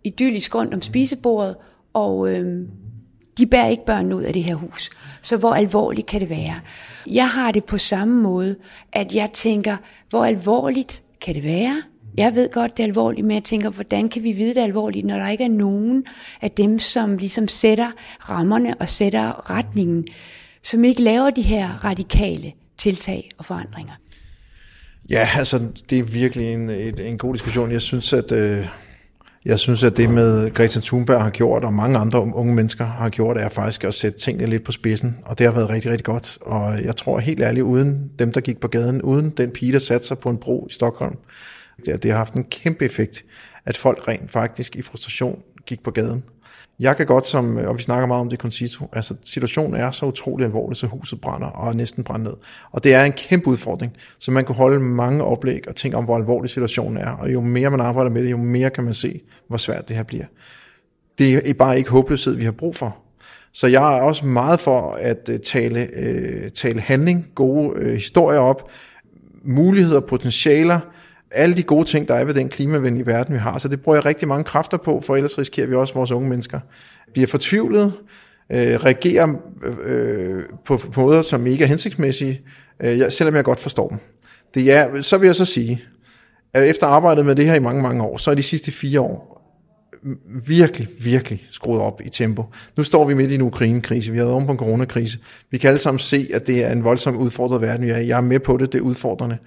[0.03, 1.55] idyllisk rundt om spisebordet,
[1.93, 2.67] og øh,
[3.37, 4.89] de bærer ikke børn ud af det her hus.
[5.21, 6.59] Så hvor alvorligt kan det være?
[7.07, 8.55] Jeg har det på samme måde,
[8.93, 9.77] at jeg tænker,
[10.09, 11.81] hvor alvorligt kan det være?
[12.17, 14.63] Jeg ved godt, det er alvorligt, men jeg tænker, hvordan kan vi vide, det er
[14.63, 16.05] alvorligt, når der ikke er nogen
[16.41, 17.91] af dem, som ligesom sætter
[18.29, 20.07] rammerne og sætter retningen,
[20.63, 23.93] som ikke laver de her radikale tiltag og forandringer?
[25.09, 26.69] Ja, altså, det er virkelig en,
[26.99, 27.71] en god diskussion.
[27.71, 28.31] Jeg synes, at...
[28.31, 28.67] Øh
[29.47, 33.09] jeg synes, at det med Greta Thunberg har gjort, og mange andre unge mennesker har
[33.09, 36.05] gjort, er faktisk at sætte tingene lidt på spidsen, og det har været rigtig, rigtig
[36.05, 36.37] godt.
[36.41, 39.79] Og jeg tror helt ærligt, uden dem, der gik på gaden, uden den pige, der
[39.79, 41.15] satte sig på en bro i Stockholm,
[41.85, 43.25] det, det har haft en kæmpe effekt,
[43.65, 46.23] at folk rent faktisk i frustration gik på gaden.
[46.79, 49.91] Jeg kan godt, som, øh, og vi snakker meget om det Concito, altså situationen er
[49.91, 52.33] så utrolig alvorlig, så huset brænder og er næsten brændt ned.
[52.71, 56.03] Og det er en kæmpe udfordring, så man kunne holde mange oplæg og tænke om,
[56.03, 57.09] hvor alvorlig situationen er.
[57.09, 59.95] Og jo mere man arbejder med det, jo mere kan man se, hvor svært det
[59.95, 60.25] her bliver.
[61.17, 62.97] Det er bare ikke håbløshed, vi har brug for.
[63.53, 68.69] Så jeg er også meget for at øh, tale, øh, tale handling, gode historier op,
[69.43, 70.79] muligheder, potentialer,
[71.31, 73.57] alle de gode ting, der er ved den klimavenlige verden, vi har.
[73.57, 76.11] Så det bruger jeg rigtig mange kræfter på, for ellers risikerer vi også, at vores
[76.11, 76.59] unge mennesker
[77.13, 77.93] bliver fortvivlet,
[78.51, 79.33] øh, reagerer
[79.65, 82.41] øh, øh, på, på måder, som ikke er hensigtsmæssige,
[82.79, 83.97] øh, selvom jeg godt forstår dem.
[84.53, 85.83] Det er, så vil jeg så sige,
[86.53, 89.01] at efter arbejdet med det her i mange, mange år, så er de sidste fire
[89.01, 89.37] år
[90.47, 92.45] virkelig, virkelig skruet op i tempo.
[92.77, 95.19] Nu står vi midt i en Ukraine-krise, vi har været om på en coronakrise.
[95.51, 98.17] Vi kan alle sammen se, at det er en voldsom udfordret verden, vi er Jeg
[98.17, 99.37] er med på det, det er udfordrende.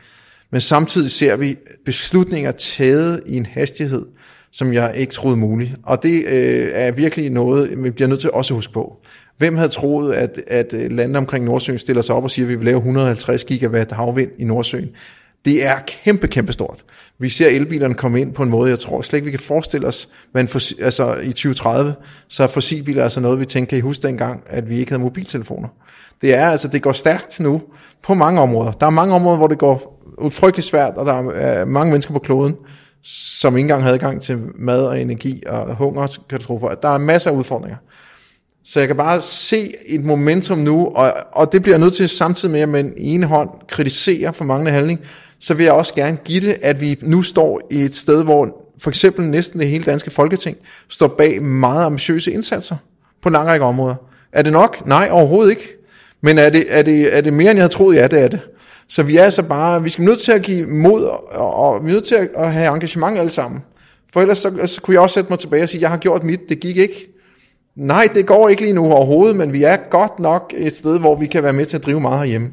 [0.53, 4.07] Men samtidig ser vi beslutninger taget i en hastighed,
[4.53, 5.75] som jeg ikke troede mulig.
[5.83, 8.97] Og det øh, er virkelig noget, vi bliver nødt til også at huske på.
[9.39, 12.49] Hvem havde troet, at, at øh, landene omkring Nordsøen stiller sig op og siger, at
[12.49, 14.89] vi vil lave 150 gigawatt havvind i Nordsøen?
[15.45, 16.85] Det er kæmpe, kæmpe stort.
[17.19, 19.87] Vi ser elbilerne komme ind på en måde, jeg tror slet ikke, vi kan forestille
[19.87, 21.95] os, men for, altså, i 2030,
[22.29, 25.03] så er fossilbiler altså noget, vi tænker, kan I huske dengang, at vi ikke havde
[25.03, 25.69] mobiltelefoner?
[26.23, 27.63] Det er altså, det går stærkt nu
[28.03, 28.73] på mange områder.
[28.73, 30.00] Der er mange områder, hvor det går
[30.31, 32.57] frygtelig svært, og der er øh, mange mennesker på kloden,
[33.03, 36.75] som ikke engang havde adgang til mad og energi og hungerkatastrofer.
[36.75, 37.77] Der er masser af udfordringer.
[38.65, 42.09] Så jeg kan bare se et momentum nu, og, og det bliver jeg nødt til
[42.09, 45.01] samtidig med, at man i ene hånd kritiserer for manglende handling,
[45.41, 48.67] så vil jeg også gerne give det, at vi nu står i et sted, hvor
[48.79, 50.57] for eksempel næsten det hele danske folketing
[50.89, 52.77] står bag meget ambitiøse indsatser
[53.23, 53.95] på en lang række områder.
[54.33, 54.87] Er det nok?
[54.87, 55.77] Nej, overhovedet ikke.
[56.23, 57.97] Men er det, er det, er det mere, end jeg havde troet?
[57.97, 58.41] Ja, det er det.
[58.91, 61.91] Så vi er altså bare, vi skal nødt til at give mod, og, og vi
[61.91, 63.61] er nødt til at have engagement alle sammen.
[64.13, 66.25] For ellers så, så kunne jeg også sætte mig tilbage og sige, jeg har gjort
[66.25, 67.13] mit, det gik ikke.
[67.77, 71.17] Nej, det går ikke lige nu overhovedet, men vi er godt nok et sted, hvor
[71.17, 72.51] vi kan være med til at drive meget herhjemme.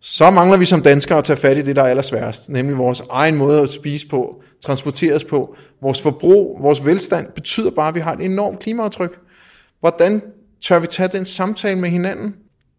[0.00, 3.02] Så mangler vi som danskere at tage fat i det, der er allersværest, nemlig vores
[3.10, 5.56] egen måde at spise på, transporteres på.
[5.82, 9.18] Vores forbrug, vores velstand betyder bare, at vi har et enormt klimaaftryk.
[9.80, 10.22] Hvordan
[10.62, 12.34] tør vi tage den samtale med hinanden?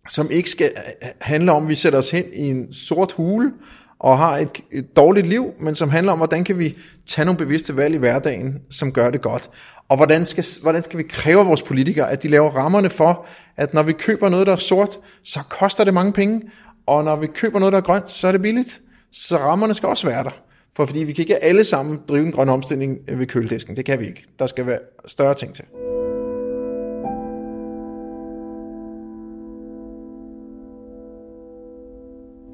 [0.09, 3.11] Som ikke skal øh, øh, handle om, at vi sætter os hen i en sort
[3.11, 3.51] hule
[3.99, 7.37] og har et, et dårligt liv, men som handler om, hvordan kan vi tage nogle
[7.37, 9.49] bevidste valg i hverdagen, som gør det godt.
[9.89, 13.25] Og hvordan skal, hvordan skal vi kræve af vores politikere, at de laver rammerne for,
[13.57, 16.41] at når vi køber noget, der er sort, så koster det mange penge,
[16.85, 18.81] Og når vi køber noget, der er grønt, så er det billigt.
[19.11, 20.41] Så rammerne skal også være der.
[20.75, 23.75] For fordi vi kan ikke alle sammen drive en grøn omstilling ved køledisken.
[23.75, 24.25] Det kan vi ikke.
[24.39, 25.65] Der skal være større ting til.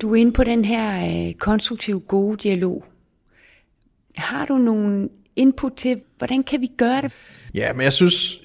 [0.02, 2.84] Du er inde på den her øh, konstruktive, gode dialog.
[4.18, 7.12] Har du nogle input til, hvordan kan vi gøre det?
[7.54, 8.42] Ja, men jeg synes,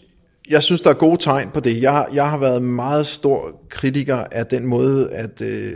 [0.49, 1.83] jeg synes, der er gode tegn på det.
[1.83, 5.73] Jeg, jeg har været meget stor kritiker af den måde, at øh,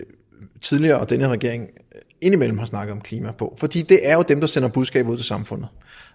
[0.63, 3.55] tidligere og denne regering øh, indimellem har snakket om klima på.
[3.59, 5.69] Fordi det er jo dem, der sender budskab ud til samfundet.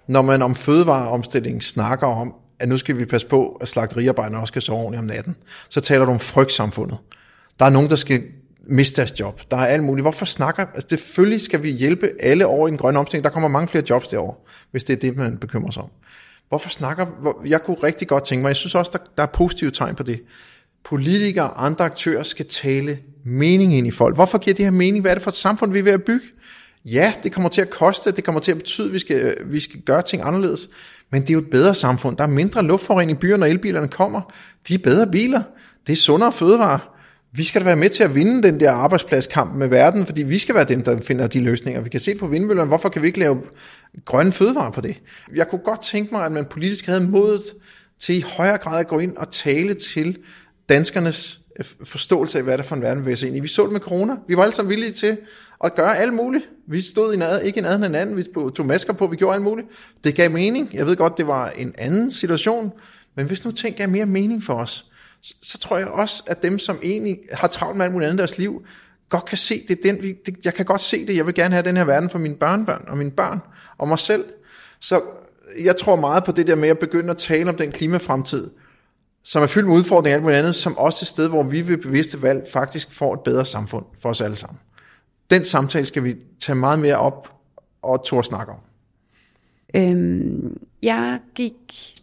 [0.08, 4.52] Når man om fødevareomstilling snakker om, at nu skal vi passe på, at slagteriarbejderne også
[4.52, 5.36] skal sove ordentligt om natten,
[5.70, 6.98] så taler du om frygtsamfundet.
[7.60, 8.22] Der er nogen, der skal
[8.64, 9.42] miste deres job.
[9.52, 10.04] Der er alt muligt.
[10.04, 10.66] Hvorfor snakker...
[10.74, 13.24] Altså, selvfølgelig skal vi hjælpe alle over i en grøn omstilling.
[13.24, 14.36] Der kommer mange flere jobs derovre,
[14.72, 15.90] hvis det er det, man bekymrer sig om.
[16.50, 17.06] Hvorfor snakker...
[17.46, 20.04] Jeg kunne rigtig godt tænke mig, jeg synes også, der, der er positive tegn på
[20.04, 20.22] det.
[20.86, 24.16] Politikere og andre aktører skal tale mening ind i folk.
[24.16, 25.02] Hvorfor giver det her mening?
[25.02, 26.26] Hvad er det for et samfund, vi er ved at bygge?
[26.86, 29.52] Ja, det kommer til at koste, det kommer til at betyde, at vi skal, øh,
[29.52, 30.70] vi skal gøre ting anderledes.
[31.12, 32.18] Men det er jo et bedre samfund.
[32.18, 34.34] Der er mindre luftforurening i byerne, når elbilerne kommer.
[34.68, 35.42] De er bedre biler.
[35.88, 36.93] Det er sundere fødevarer
[37.36, 40.38] vi skal da være med til at vinde den der arbejdspladskamp med verden, fordi vi
[40.38, 41.82] skal være dem, der finder de løsninger.
[41.82, 43.42] Vi kan se på vindmøllerne, hvorfor kan vi ikke lave
[44.06, 45.02] grønne fødevarer på det?
[45.36, 47.44] Jeg kunne godt tænke mig, at man politisk havde modet
[48.00, 50.18] til i højere grad at gå ind og tale til
[50.70, 53.40] danskernes øh, forståelse af, hvad det er for en verden, vi vil se ind i.
[53.40, 54.16] Vi så det med corona.
[54.28, 55.18] Vi var alle sammen villige til
[55.64, 56.46] at gøre alt muligt.
[56.68, 58.18] Vi stod i nad, ikke i nærheden en anden.
[58.18, 58.24] vi
[58.56, 59.68] tog masker på, vi gjorde alt muligt.
[60.04, 60.70] Det gav mening.
[60.74, 62.72] Jeg ved godt, det var en anden situation,
[63.16, 64.86] men hvis nu ting gav mere mening for os,
[65.24, 68.18] så, så tror jeg også, at dem, som egentlig har travlt med alt muligt andet
[68.18, 68.66] i deres liv,
[69.10, 69.80] godt kan se det.
[69.84, 70.36] Den, det.
[70.44, 71.16] Jeg kan godt se det.
[71.16, 73.40] Jeg vil gerne have den her verden for mine børnebørn og mine børn
[73.78, 74.26] og mig selv.
[74.80, 75.02] Så
[75.60, 78.52] jeg tror meget på det der med at begynde at tale om den klimafremtid,
[79.24, 81.68] som er fyldt med udfordringer og alt muligt andet, som også et sted, hvor vi
[81.68, 84.60] ved bevidste valg faktisk får et bedre samfund for os alle sammen.
[85.30, 87.30] Den samtale skal vi tage meget mere op
[87.82, 88.60] og turde snakke om.
[89.76, 91.54] Øhm, jeg gik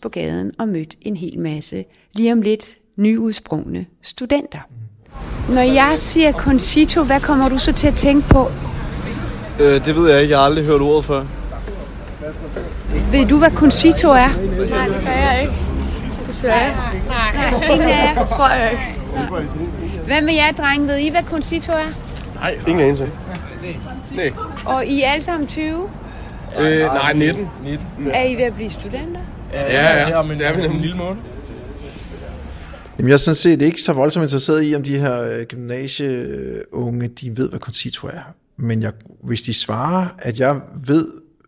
[0.03, 1.85] på gaden og mødte en hel masse.
[2.13, 4.59] Lige om lidt nyudsprungne studenter.
[5.49, 8.51] Når jeg siger concito, hvad kommer du så til at tænke på?
[9.61, 10.31] Øh, det ved jeg ikke.
[10.31, 11.25] Jeg har aldrig hørt ordet før.
[13.11, 14.15] Ved du, hvad concito er?
[14.71, 15.55] Nej, det gør jeg ikke.
[16.27, 16.71] Desværre.
[17.07, 17.65] Nej, nej.
[17.73, 18.25] ingen af jer.
[18.25, 20.03] tror jeg ikke.
[20.07, 20.87] Hvad med jer, drenge?
[20.87, 21.93] Ved I, hvad concito er?
[22.35, 23.11] Nej, ingen anelse.
[24.17, 24.33] Nej.
[24.67, 25.89] Og I er alle sammen 20?
[26.59, 27.49] Øh, nej, 19.
[27.65, 27.87] 19.
[28.11, 29.21] Er I ved at blive studenter?
[29.53, 30.23] Ja, ja, ja.
[30.23, 31.17] Det er vi nemlig en lille måned.
[33.01, 37.09] Jamen, jeg er sådan set ikke så voldsomt interesseret i, om de her øh, gymnasieunge,
[37.09, 38.35] de ved, hvad concito er.
[38.57, 41.07] Men jeg, hvis de svarer, at jeg ved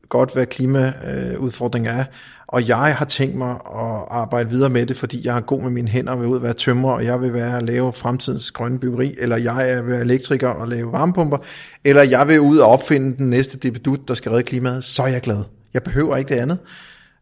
[0.08, 2.04] godt, hvad klimaudfordringen er,
[2.46, 5.70] og jeg har tænkt mig at arbejde videre med det, fordi jeg er god med
[5.70, 8.50] mine hænder og vil ud at være tømrer, og jeg vil være at lave fremtidens
[8.50, 11.38] grønne byggeri, eller jeg er være elektriker og lave varmepumper,
[11.84, 15.06] eller jeg vil ud og opfinde den næste debedut, der skal redde klimaet, så er
[15.08, 15.44] jeg glad.
[15.74, 16.58] Jeg behøver ikke det andet.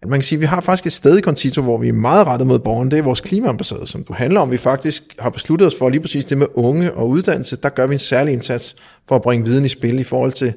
[0.06, 2.26] Man kan sige, at vi har faktisk et sted i Concito, hvor vi er meget
[2.26, 4.50] rettet mod borgerne, Det er vores klimaambassade, som du handler om.
[4.50, 7.56] Vi faktisk har besluttet os for lige præcis det med unge og uddannelse.
[7.56, 8.76] Der gør vi en særlig indsats
[9.10, 10.52] for at bringe viden i spil i forhold til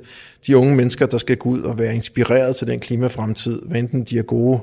[0.47, 3.61] de unge mennesker, der skal gå ud og være inspireret til den klimafremtid.
[3.65, 4.59] Hvad enten de er gode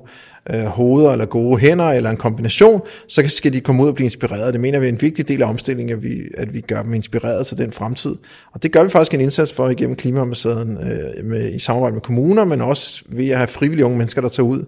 [0.54, 4.04] øh, hoveder eller gode hænder eller en kombination, så skal de komme ud og blive
[4.04, 4.52] inspireret.
[4.52, 6.94] Det mener vi er en vigtig del af omstillingen, at vi, at vi gør dem
[6.94, 8.16] inspireret til den fremtid.
[8.52, 12.02] Og det gør vi faktisk en indsats for igennem Klimaambassaden øh, med, i samarbejde med
[12.02, 14.64] kommuner, men også ved at have frivillige unge mennesker, der tager ud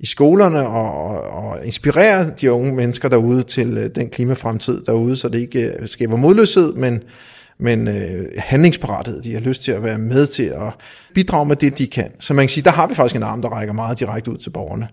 [0.00, 5.16] i skolerne og, og, og inspirere de unge mennesker derude til øh, den klimafremtid derude,
[5.16, 7.02] så det ikke øh, skaber modløshed, men
[7.60, 10.74] men øh, handlingsparathed, de har lyst til at være med til at
[11.14, 12.10] bidrage med det, de kan.
[12.20, 14.36] Så man kan sige, der har vi faktisk en arm, der rækker meget direkte ud
[14.36, 14.88] til borgerne.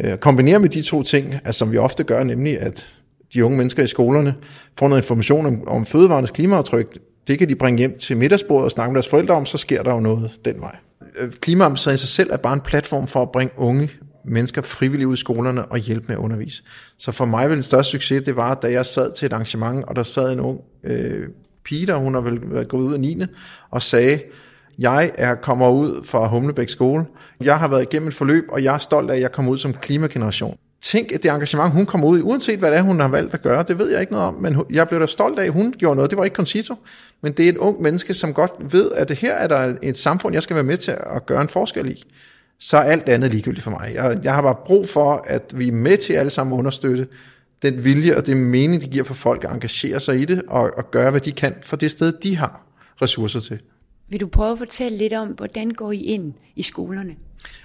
[0.00, 2.86] Øh, kombinere med de to ting, altså, som vi ofte gør, nemlig at
[3.34, 4.34] de unge mennesker i skolerne
[4.78, 8.70] får noget information om, om fødevarenes klimaaftryk, det kan de bringe hjem til middagsbordet og
[8.70, 10.76] snakke med deres forældre om, så sker der jo noget den vej.
[11.18, 13.90] Øh, Klimaambassaden i sig selv er bare en platform for at bringe unge
[14.24, 16.62] mennesker frivilligt ud i skolerne og hjælpe med at undervise.
[16.98, 19.84] Så for mig vil den største succes, det var, da jeg sad til et arrangement,
[19.84, 21.28] og der sad en ung øh,
[21.64, 23.22] pige, der hun har vel været gået ud af 9.
[23.70, 24.20] og sagde,
[24.78, 27.04] jeg er kommer ud fra Humlebæk skole.
[27.40, 29.58] Jeg har været igennem et forløb, og jeg er stolt af, at jeg kommer ud
[29.58, 30.58] som klimageneration.
[30.82, 33.34] Tænk, at det engagement, hun kommer ud i, uanset hvad det er, hun har valgt
[33.34, 35.52] at gøre, det ved jeg ikke noget om, men jeg blev da stolt af, at
[35.52, 36.10] hun gjorde noget.
[36.10, 36.74] Det var ikke Concito,
[37.22, 39.98] men det er et ung menneske, som godt ved, at det her er der et
[39.98, 42.04] samfund, jeg skal være med til at gøre en forskel i.
[42.60, 43.92] Så er alt andet ligegyldigt for mig.
[43.94, 47.06] Jeg, jeg har bare brug for, at vi er med til alle sammen at understøtte
[47.64, 50.70] den vilje og det mening, det giver for folk at engagere sig i det og,
[50.76, 52.66] og gøre, hvad de kan for det sted, de har
[53.02, 53.60] ressourcer til.
[54.08, 57.14] Vil du prøve at fortælle lidt om, hvordan går I ind i skolerne?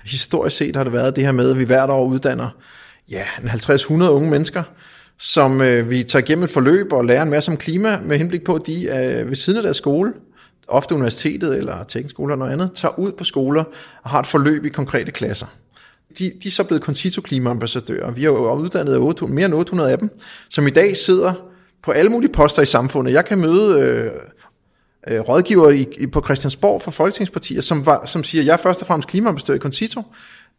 [0.05, 2.49] Historisk set har det været det her med, at vi hvert år uddanner
[3.11, 4.63] ja, en 50-100 unge mennesker,
[5.17, 8.43] som øh, vi tager igennem et forløb og lærer en masse om klima, med henblik
[8.43, 10.13] på, at de er ved siden af deres skole,
[10.67, 13.63] ofte universitetet eller teknisk skole eller noget andet, tager ud på skoler
[14.03, 15.47] og har et forløb i konkrete klasser.
[16.17, 18.11] De, de er så blevet Concito Klimaambassadører.
[18.11, 20.09] Vi har jo uddannet 800, mere end 800 af dem,
[20.49, 21.33] som i dag sidder
[21.83, 23.13] på alle mulige poster i samfundet.
[23.13, 24.11] Jeg kan møde øh,
[25.07, 28.81] øh, rådgiver i, i, på Christiansborg for folketingspartier, som, var, som siger, jeg er først
[28.81, 30.01] og fremmest klimaambassadør i Concito.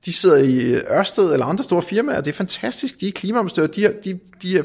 [0.04, 3.68] De sidder i øh, Ørsted eller andre store firmaer, det er fantastisk, de er klimaambassadører,
[3.68, 4.62] de er, de, de er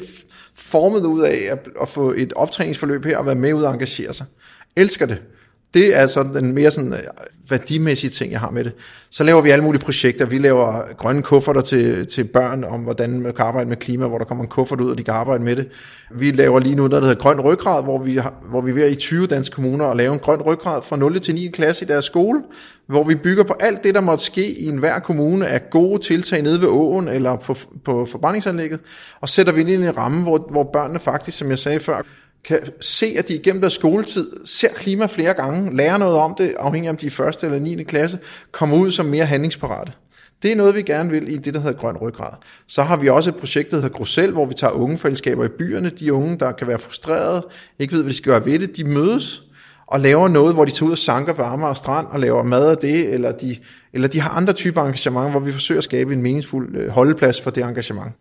[0.54, 4.14] formet ud af at, at få et optræningsforløb her og være med ud og engagere
[4.14, 4.26] sig.
[4.76, 5.18] Elsker det.
[5.76, 6.98] Det er sådan den mere sådan øh,
[7.50, 8.72] værdimæssige ting, jeg har med det.
[9.10, 10.26] Så laver vi alle mulige projekter.
[10.26, 14.18] Vi laver grønne kufferter til, til børn om, hvordan man kan arbejde med klima, hvor
[14.18, 15.68] der kommer en kuffert ud, og de kan arbejde med det.
[16.14, 18.74] Vi laver lige nu noget, der hedder Grøn Ryggrad, hvor vi, har, hvor vi er
[18.74, 21.20] ved i 20 danske kommuner og lave en grøn ryggrad fra 0.
[21.20, 21.48] til 9.
[21.48, 22.42] klasse i deres skole,
[22.86, 26.42] hvor vi bygger på alt det, der måtte ske i enhver kommune af gode tiltag
[26.42, 28.80] nede ved åen eller på, på forbrændingsanlægget,
[29.20, 32.02] og sætter vi ind i en ramme, hvor, hvor børnene faktisk, som jeg sagde før,
[32.44, 36.54] kan se, at de igennem deres skoletid ser klima flere gange, lærer noget om det,
[36.58, 37.82] afhængig om de er første eller 9.
[37.82, 38.18] klasse,
[38.52, 39.92] kommer ud som mere handlingsparate.
[40.42, 42.32] Det er noget, vi gerne vil i det, der hedder Grøn Ryggrad.
[42.66, 45.90] Så har vi også et projekt, der hedder Grussel, hvor vi tager ungefællesskaber i byerne.
[45.90, 47.46] De unge, der kan være frustrerede,
[47.78, 49.42] ikke ved, hvad de skal gøre ved det, de mødes
[49.86, 52.42] og laver noget, hvor de tager ud og sanker på Amager og Strand og laver
[52.42, 53.56] mad af det, eller de,
[53.92, 57.40] eller de har andre typer engagement, hvor vi forsøger at skabe en meningsfuld øh, holdeplads
[57.40, 58.12] for det engagement.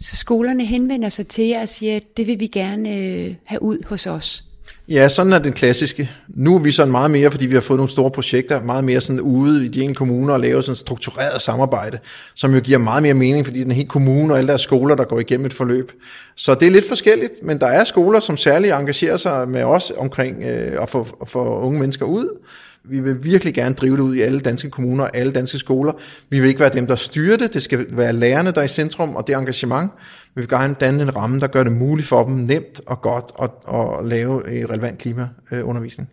[0.00, 3.62] Så skolerne henvender sig til jer og siger, at det vil vi gerne øh, have
[3.62, 4.44] ud hos os.
[4.88, 6.10] Ja, sådan er den klassiske.
[6.28, 9.00] Nu er vi sådan meget mere, fordi vi har fået nogle store projekter, meget mere
[9.00, 11.98] sådan ude i de enkelte kommuner og lave sådan struktureret samarbejde,
[12.34, 15.04] som jo giver meget mere mening, fordi den hele kommune og alle deres skoler, der
[15.04, 15.92] går igennem et forløb.
[16.36, 19.92] Så det er lidt forskelligt, men der er skoler, som særligt engagerer sig med os
[19.96, 22.38] omkring øh, at få, at få unge mennesker ud.
[22.84, 25.92] Vi vil virkelig gerne drive det ud i alle danske kommuner og alle danske skoler.
[26.30, 27.54] Vi vil ikke være dem, der styrer det.
[27.54, 29.90] Det skal være lærerne, der er i centrum, og det engagement.
[30.34, 33.24] Vi vil gerne danne en ramme, der gør det muligt for dem nemt og godt
[33.42, 36.08] at, at lave relevant klimaundervisning.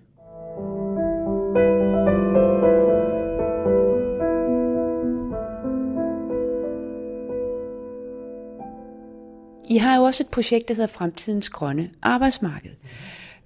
[9.69, 12.71] I har jo også et projekt, der hedder Fremtidens Grønne Arbejdsmarked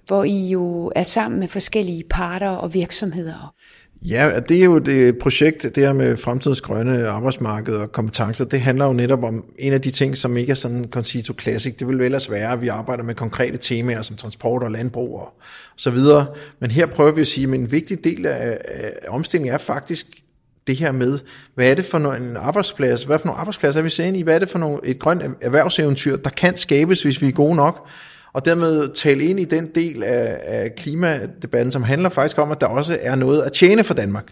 [0.06, 3.54] hvor I jo er sammen med forskellige parter og virksomheder.
[4.04, 8.60] Ja, det er jo det projekt, det her med fremtidens grønne arbejdsmarked og kompetencer, det
[8.60, 11.76] handler jo netop om en af de ting, som ikke er sådan concito classic.
[11.76, 15.20] Det vil vel ellers være, at vi arbejder med konkrete temaer som transport og landbrug
[15.20, 15.34] og
[15.76, 16.26] så videre.
[16.60, 20.06] Men her prøver vi at sige, at en vigtig del af, af omstillingen er faktisk
[20.66, 21.18] det her med,
[21.54, 24.22] hvad er det for en arbejdsplads, hvad for nogle arbejdspladser er vi ser ind i,
[24.22, 27.56] hvad er det for nogle, et grønt erhvervseventyr, der kan skabes, hvis vi er gode
[27.56, 27.88] nok,
[28.34, 32.60] og dermed tale ind i den del af, af klimadebatten, som handler faktisk om, at
[32.60, 34.24] der også er noget at tjene for Danmark.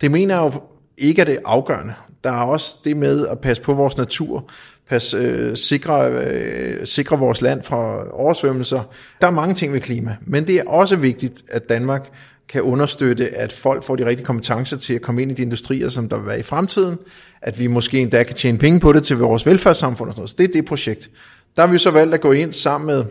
[0.00, 0.60] Det mener jeg jo
[0.98, 1.94] ikke er det afgørende.
[2.24, 4.50] Der er også det med at passe på vores natur,
[4.88, 8.80] passe, øh, sikre, øh, sikre vores land fra oversvømmelser.
[9.20, 12.10] Der er mange ting ved klima, men det er også vigtigt, at Danmark
[12.48, 15.88] kan understøtte, at folk får de rigtige kompetencer til at komme ind i de industrier,
[15.88, 16.98] som der vil være i fremtiden,
[17.42, 20.30] at vi måske endda kan tjene penge på det til vores velfærdssamfund og sådan noget.
[20.30, 21.10] Så det er det projekt.
[21.56, 23.04] Der har vi så valgt at gå ind sammen med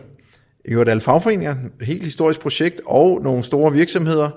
[0.64, 4.30] i øvrigt alle fagforeninger, et helt historisk projekt, og nogle store virksomheder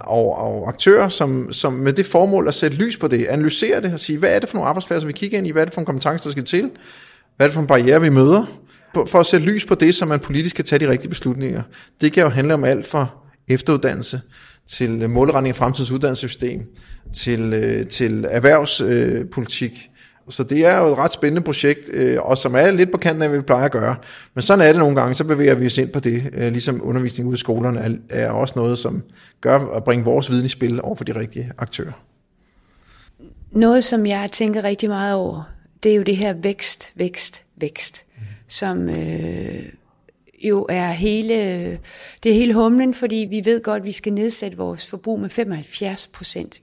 [0.00, 3.92] og, og aktører, som, som med det formål at sætte lys på det, analysere det
[3.92, 5.74] og sige, hvad er det for nogle arbejdspladser, vi kigger ind i, hvad er det
[5.74, 6.70] for en kompetence, der skal til,
[7.36, 8.44] hvad er det for en barriere, vi møder,
[8.94, 11.62] for at sætte lys på det, så man politisk kan tage de rigtige beslutninger.
[12.00, 13.06] Det kan jo handle om alt fra
[13.48, 14.20] efteruddannelse,
[14.68, 16.60] til målretning af fremtidens uddannelsessystem,
[17.14, 19.72] til, øh, til erhvervspolitik,
[20.28, 23.22] så det er jo et ret spændende projekt, øh, og som er lidt på kanten
[23.22, 23.96] af, hvad vi plejer at gøre.
[24.34, 26.30] Men sådan er det nogle gange, så bevæger vi os ind på det.
[26.32, 29.02] Øh, ligesom undervisning ude i skolerne er, er også noget, som
[29.40, 31.92] gør at bringe vores viden i spil over for de rigtige aktører.
[33.50, 35.42] Noget, som jeg tænker rigtig meget over,
[35.82, 38.22] det er jo det her vækst, vækst, vækst, mm.
[38.48, 39.62] som øh,
[40.42, 41.34] jo er hele,
[42.22, 45.30] det er hele humlen, fordi vi ved godt, at vi skal nedsætte vores forbrug med
[45.30, 46.60] 75 procent.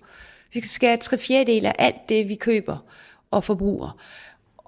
[0.54, 2.78] Vi skal skære tre fjerdedel af alt det, vi køber
[3.32, 3.98] og forbruger.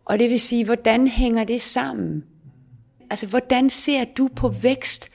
[0.06, 2.24] Og det vil sige, hvordan hænger det sammen?
[3.10, 5.10] Altså, hvordan ser du på vækst?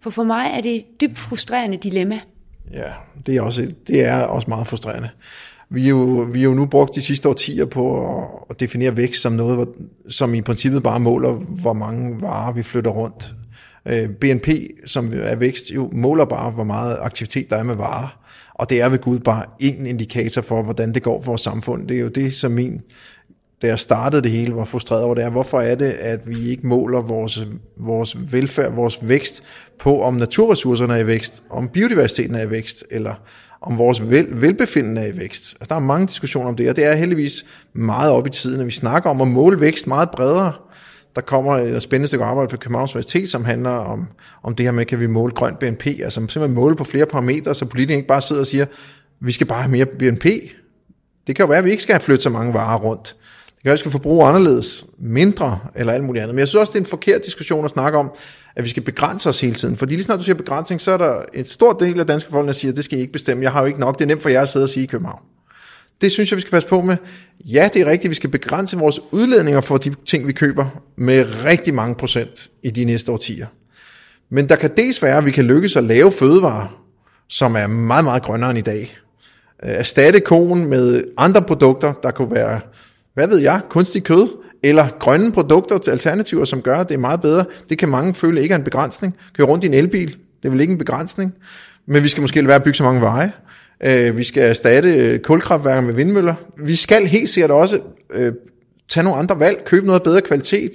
[0.00, 2.20] For for mig er det et dybt frustrerende dilemma.
[2.72, 2.92] Ja,
[3.26, 5.08] det er også, det er også meget frustrerende.
[5.70, 8.14] Vi er, jo, vi er jo nu brugt de sidste årtier på
[8.50, 9.68] at definere vækst som noget,
[10.08, 13.34] som i princippet bare måler, hvor mange varer vi flytter rundt.
[13.86, 14.48] Øh, BNP,
[14.86, 18.19] som er vækst, jo måler bare, hvor meget aktivitet der er med varer.
[18.60, 21.88] Og det er ved Gud bare en indikator for, hvordan det går for vores samfund.
[21.88, 22.80] Det er jo det, som min,
[23.62, 26.50] da jeg startede det hele, var frustreret over, det er, hvorfor er det, at vi
[26.50, 27.46] ikke måler vores,
[27.76, 29.42] vores velfærd, vores vækst
[29.78, 33.14] på, om naturressourcerne er i vækst, om biodiversiteten er i vækst, eller
[33.60, 35.54] om vores vel, velbefindende er i vækst.
[35.60, 38.60] Altså, der er mange diskussioner om det, og det er heldigvis meget op i tiden,
[38.60, 40.52] at vi snakker om at måle vækst meget bredere
[41.14, 44.08] der kommer et spændende stykke arbejde fra Københavns Universitet, som handler om,
[44.42, 47.54] om det her med, kan vi måle grøn BNP, altså simpelthen måle på flere parametre,
[47.54, 48.66] så politikerne ikke bare sidder og siger,
[49.20, 50.24] vi skal bare have mere BNP.
[51.26, 53.16] Det kan jo være, at vi ikke skal have flyttet så mange varer rundt.
[53.46, 56.34] Det kan være, at vi skal forbruge anderledes, mindre eller alt muligt andet.
[56.34, 58.12] Men jeg synes også, det er en forkert diskussion at snakke om,
[58.56, 59.76] at vi skal begrænse os hele tiden.
[59.76, 62.46] Fordi lige snart du siger begrænsning, så er der en stor del af danske folk,
[62.46, 63.42] der siger, at det skal I ikke bestemme.
[63.42, 63.98] Jeg har jo ikke nok.
[63.98, 65.22] Det er nemt for jer at sidde og sige i København.
[66.00, 66.96] Det synes jeg, vi skal passe på med.
[67.44, 71.44] Ja, det er rigtigt, vi skal begrænse vores udledninger for de ting, vi køber, med
[71.44, 73.46] rigtig mange procent i de næste årtier.
[74.30, 76.82] Men der kan dels være, at vi kan lykkes at lave fødevarer,
[77.28, 78.96] som er meget, meget grønnere end i dag.
[79.64, 82.60] Øh, erstatte konen med andre produkter, der kunne være,
[83.14, 84.28] hvad ved jeg, kunstig kød,
[84.62, 87.44] eller grønne produkter til alternativer, som gør, at det er meget bedre.
[87.68, 89.16] Det kan mange føle ikke er en begrænsning.
[89.36, 91.34] Køre rundt i en elbil, det er vel ikke en begrænsning.
[91.86, 93.32] Men vi skal måske lade være at bygge så mange veje.
[93.84, 96.34] Øh, vi skal erstatte øh, kulkraftværker med vindmøller.
[96.64, 97.80] Vi skal helt sikkert også
[98.12, 98.32] øh,
[98.88, 100.72] tage nogle andre valg, købe noget bedre kvalitet,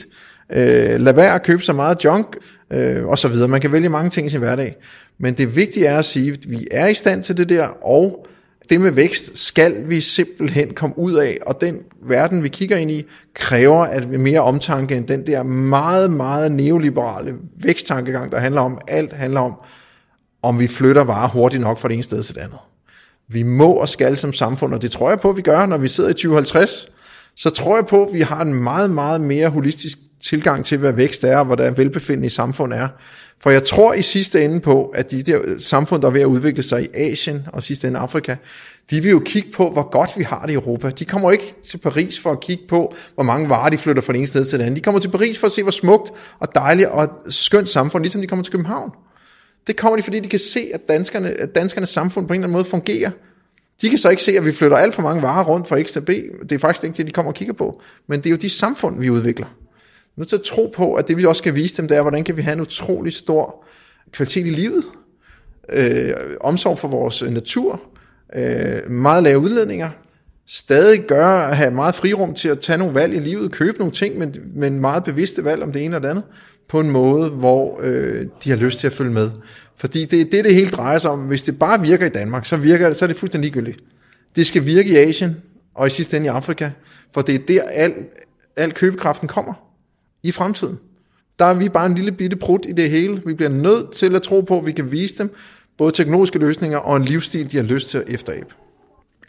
[0.52, 2.38] øh, lade være at købe så meget junk,
[2.74, 3.48] øh, og så videre.
[3.48, 4.76] Man kan vælge mange ting i sin hverdag.
[5.20, 8.28] Men det vigtige er at sige, at vi er i stand til det der, og
[8.70, 12.92] det med vækst skal vi simpelthen komme ud af, og den verden, vi kigger ind
[12.92, 18.62] i, kræver at vi mere omtanke end den der meget, meget neoliberale væksttankegang, der handler
[18.62, 19.54] om, alt handler om,
[20.42, 22.60] om vi flytter varer hurtigt nok fra det ene sted til det andet.
[23.28, 25.78] Vi må og skal som samfund, og det tror jeg på, at vi gør, når
[25.78, 26.88] vi sidder i 2050,
[27.36, 30.94] så tror jeg på, at vi har en meget, meget mere holistisk tilgang til, hvad
[30.94, 32.88] vækst er, og hvad der velbefindende i samfund er.
[33.42, 36.26] For jeg tror i sidste ende på, at de der samfund, der er ved at
[36.26, 38.36] udvikle sig i Asien og sidste ende Afrika,
[38.90, 40.90] de vil jo kigge på, hvor godt vi har det i Europa.
[40.90, 44.14] De kommer ikke til Paris for at kigge på, hvor mange varer de flytter fra
[44.14, 44.78] det ene sted til det andet.
[44.78, 48.22] De kommer til Paris for at se, hvor smukt og dejligt og skønt samfund, ligesom
[48.22, 48.92] de kommer til København.
[49.68, 52.48] Det kommer de, fordi de kan se, at, danskerne, at danskernes samfund på en eller
[52.48, 53.12] anden måde fungerer.
[53.82, 55.92] De kan så ikke se, at vi flytter alt for mange varer rundt fra X
[55.92, 56.10] til B.
[56.50, 57.82] Det er faktisk ikke det, de kommer og kigger på.
[58.08, 59.48] Men det er jo de samfund, vi udvikler.
[59.48, 61.98] Vi er nødt til at tro på, at det vi også skal vise dem, det
[61.98, 63.66] er, hvordan kan vi have en utrolig stor
[64.12, 64.84] kvalitet i livet.
[65.70, 67.82] Øh, omsorg for vores øh, natur.
[68.36, 69.90] Øh, meget lave udledninger.
[70.48, 73.94] Stadig gøre at have meget frirum til at tage nogle valg i livet, købe nogle
[73.94, 76.24] ting, men, men meget bevidste valg om det ene og det andet,
[76.68, 79.32] på en måde, hvor øh, de har lyst til at følge med.
[79.76, 81.20] Fordi det er det, det hele drejer sig om.
[81.20, 83.84] Hvis det bare virker i Danmark, så, virker det, så er det fuldstændig ligegyldigt.
[84.36, 85.42] Det skal virke i Asien,
[85.76, 86.72] og i sidste ende i Afrika,
[87.14, 87.94] for det er der, al,
[88.56, 89.54] al købekraften kommer
[90.24, 90.80] i fremtiden.
[91.40, 93.22] Der er vi bare en lille bitte prut i det hele.
[93.26, 95.36] Vi bliver nødt til at tro på, at vi kan vise dem
[95.78, 98.48] både teknologiske løsninger og en livsstil, de har lyst til at efterabe.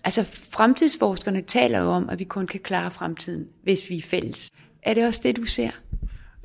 [0.04, 4.50] Altså fremtidsforskerne taler jo om, at vi kun kan klare fremtiden, hvis vi er fælles.
[4.82, 5.70] Er det også det, du ser?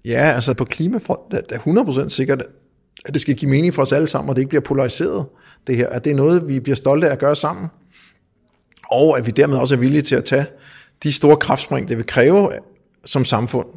[0.05, 1.57] Ja, altså på klimafront er
[2.05, 2.43] 100% sikkert,
[3.05, 5.25] at det skal give mening for os alle sammen, og det ikke bliver polariseret,
[5.67, 5.89] det her.
[5.89, 7.67] At det er noget, vi bliver stolte af at gøre sammen.
[8.91, 10.45] Og at vi dermed også er villige til at tage
[11.03, 12.51] de store kraftspring, det vil kræve
[13.05, 13.67] som samfund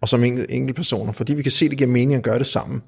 [0.00, 2.46] og som enkelte personer, fordi vi kan se, at det giver mening at gøre det
[2.46, 2.82] sammen.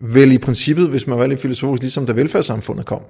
[0.00, 3.02] Vel i princippet, hvis man var lidt filosofisk, ligesom da velfærdssamfundet kom.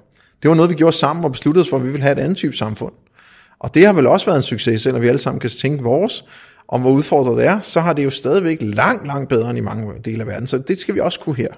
[0.43, 2.21] Det var noget, vi gjorde sammen og besluttede os for, at vi ville have et
[2.21, 2.93] andet type samfund.
[3.59, 6.25] Og det har vel også været en succes, selvom vi alle sammen kan tænke vores,
[6.67, 9.61] om hvor udfordret det er, så har det jo stadigvæk langt, langt bedre end i
[9.61, 10.47] mange dele af verden.
[10.47, 11.49] Så det skal vi også kunne her.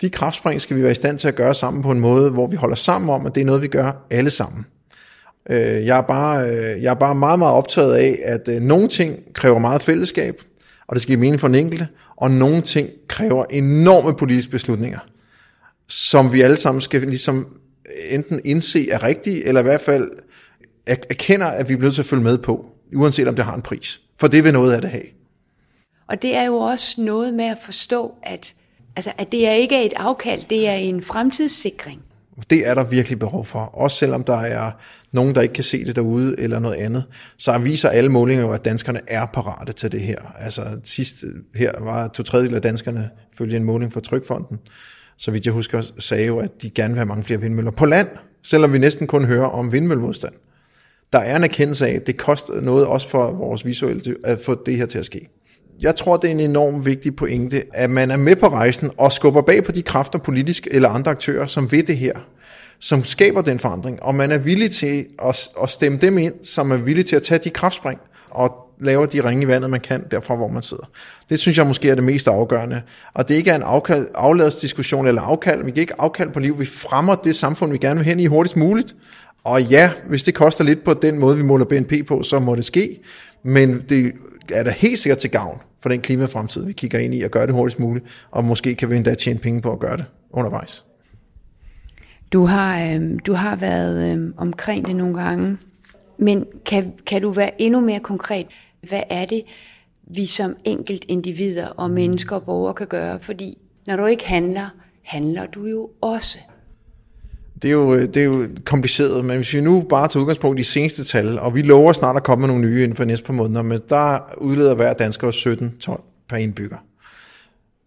[0.00, 2.46] De kraftspring skal vi være i stand til at gøre sammen på en måde, hvor
[2.46, 4.66] vi holder sammen om, at det er noget, vi gør alle sammen.
[5.50, 8.88] Øh, jeg er bare, øh, jeg er bare meget, meget optaget af, at øh, nogle
[8.88, 10.42] ting kræver meget fællesskab,
[10.86, 14.98] og det skal give mening for den enkelte, og nogle ting kræver enorme politiske beslutninger,
[15.88, 17.46] som vi alle sammen skal ligesom
[18.10, 20.10] enten indse er rigtige, eller i hvert fald
[20.86, 22.66] erkender, at vi er nødt til at følge med på,
[22.96, 24.00] uanset om det har en pris.
[24.22, 25.04] For det vil noget af det have.
[26.08, 28.54] Og det er jo også noget med at forstå, at,
[28.96, 32.02] altså, at det er ikke et afkald, det er en fremtidssikring.
[32.50, 33.58] Det er der virkelig behov for.
[33.58, 34.70] Også selvom der er
[35.12, 37.04] nogen, der ikke kan se det derude eller noget andet,
[37.38, 40.18] så viser alle målinger jo, at danskerne er parate til det her.
[40.38, 44.58] Altså sidst her var to tredjedel af danskerne, følge en måling fra Trykfonden,
[45.16, 47.86] så vidt jeg husker, sagde jo, at de gerne vil have mange flere vindmøller på
[47.86, 48.08] land,
[48.42, 50.34] selvom vi næsten kun hører om vindmøllemodstand.
[51.12, 54.62] Der er en erkendelse af, at det koster noget også for vores visuelle at få
[54.66, 55.28] det her til at ske.
[55.80, 59.12] Jeg tror, det er en enorm vigtig pointe, at man er med på rejsen og
[59.12, 62.12] skubber bag på de kræfter, politisk eller andre aktører, som ved det her,
[62.80, 66.70] som skaber den forandring, og man er villig til at, at stemme dem ind, som
[66.70, 67.98] er villige til at tage de kraftspring
[68.30, 70.90] og lave de ringe i vandet, man kan, derfra hvor man sidder.
[71.30, 72.82] Det synes jeg måske er det mest afgørende.
[73.14, 75.64] Og det ikke er en afkald, afladsdiskussion eller afkald.
[75.64, 76.60] Vi kan ikke afkald på liv.
[76.60, 78.94] Vi fremmer det samfund, vi gerne vil hen i hurtigst muligt.
[79.44, 82.54] Og ja, hvis det koster lidt på den måde, vi måler BNP på, så må
[82.54, 83.00] det ske.
[83.42, 84.12] Men det
[84.52, 87.46] er da helt sikkert til gavn for den klimafremtid, vi kigger ind i, at gøre
[87.46, 88.04] det hurtigst muligt.
[88.30, 90.84] Og måske kan vi endda tjene penge på at gøre det undervejs.
[92.32, 95.58] Du har, øh, du har været øh, omkring det nogle gange,
[96.18, 98.46] men kan, kan du være endnu mere konkret?
[98.88, 99.42] Hvad er det,
[100.02, 104.68] vi som enkelt individer og mennesker og borgere kan gøre, fordi når du ikke handler,
[105.02, 106.38] handler du jo også.
[107.62, 110.58] Det er, jo, øh, det er jo kompliceret, men hvis vi nu bare tager udgangspunkt
[110.58, 113.04] i de seneste tal, og vi lover snart at komme med nogle nye inden for
[113.04, 116.76] næste par måneder, men der udleder hver dansker 17 ton per indbygger.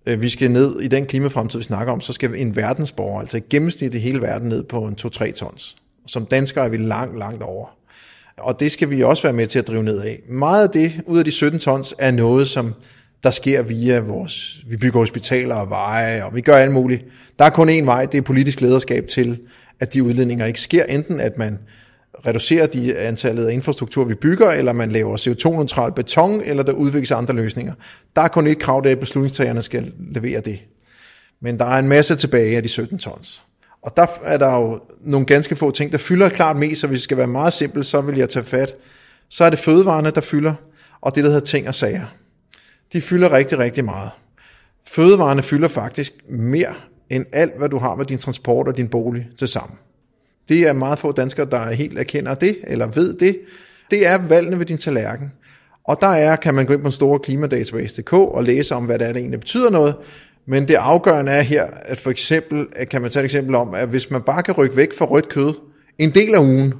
[0.05, 3.37] Øh, vi skal ned i den klimafremtid, vi snakker om, så skal en verdensborger, altså
[3.37, 5.75] i gennemsnit i hele verden, ned på en 2-3 tons.
[6.07, 7.67] Som danskere er vi langt, langt over.
[8.37, 10.19] Og det skal vi også være med til at drive ned af.
[10.29, 12.73] Meget af det, ud af de 17 tons, er noget, som
[13.23, 17.05] der sker via vores, vi bygger hospitaler og veje, og vi gør alt muligt.
[17.39, 19.39] Der er kun én vej, det er politisk lederskab til,
[19.79, 20.83] at de udledninger ikke sker.
[20.83, 21.59] Enten at man
[22.27, 27.11] reducerer de antallet af infrastruktur, vi bygger, eller man laver CO2-neutral beton, eller der udvikles
[27.11, 27.73] andre løsninger.
[28.15, 30.59] Der er kun et krav, det er, at beslutningstagerne skal levere det.
[31.41, 33.43] Men der er en masse tilbage af de 17 tons.
[33.81, 36.99] Og der er der jo nogle ganske få ting, der fylder klart mest, så hvis
[36.99, 38.75] det skal være meget simpelt, så vil jeg tage fat.
[39.29, 40.53] Så er det fødevarene, der fylder,
[41.01, 42.05] og det, der hedder ting og sager.
[42.93, 44.09] De fylder rigtig, rigtig meget.
[44.87, 46.73] Fødevarene fylder faktisk mere
[47.09, 49.77] end alt, hvad du har med din transport og din bolig til sammen.
[50.49, 53.39] Det er meget få danskere, der helt erkender det, eller ved det.
[53.91, 55.31] Det er valgene ved din tallerken.
[55.83, 58.99] Og der er, kan man gå ind på en store klimadatabase.dk og læse om, hvad
[58.99, 59.95] det er, der egentlig betyder noget.
[60.47, 63.87] Men det afgørende er her, at for eksempel, kan man tage et eksempel om, at
[63.87, 65.53] hvis man bare kan rykke væk fra rødt kød
[65.97, 66.73] en del af ugen,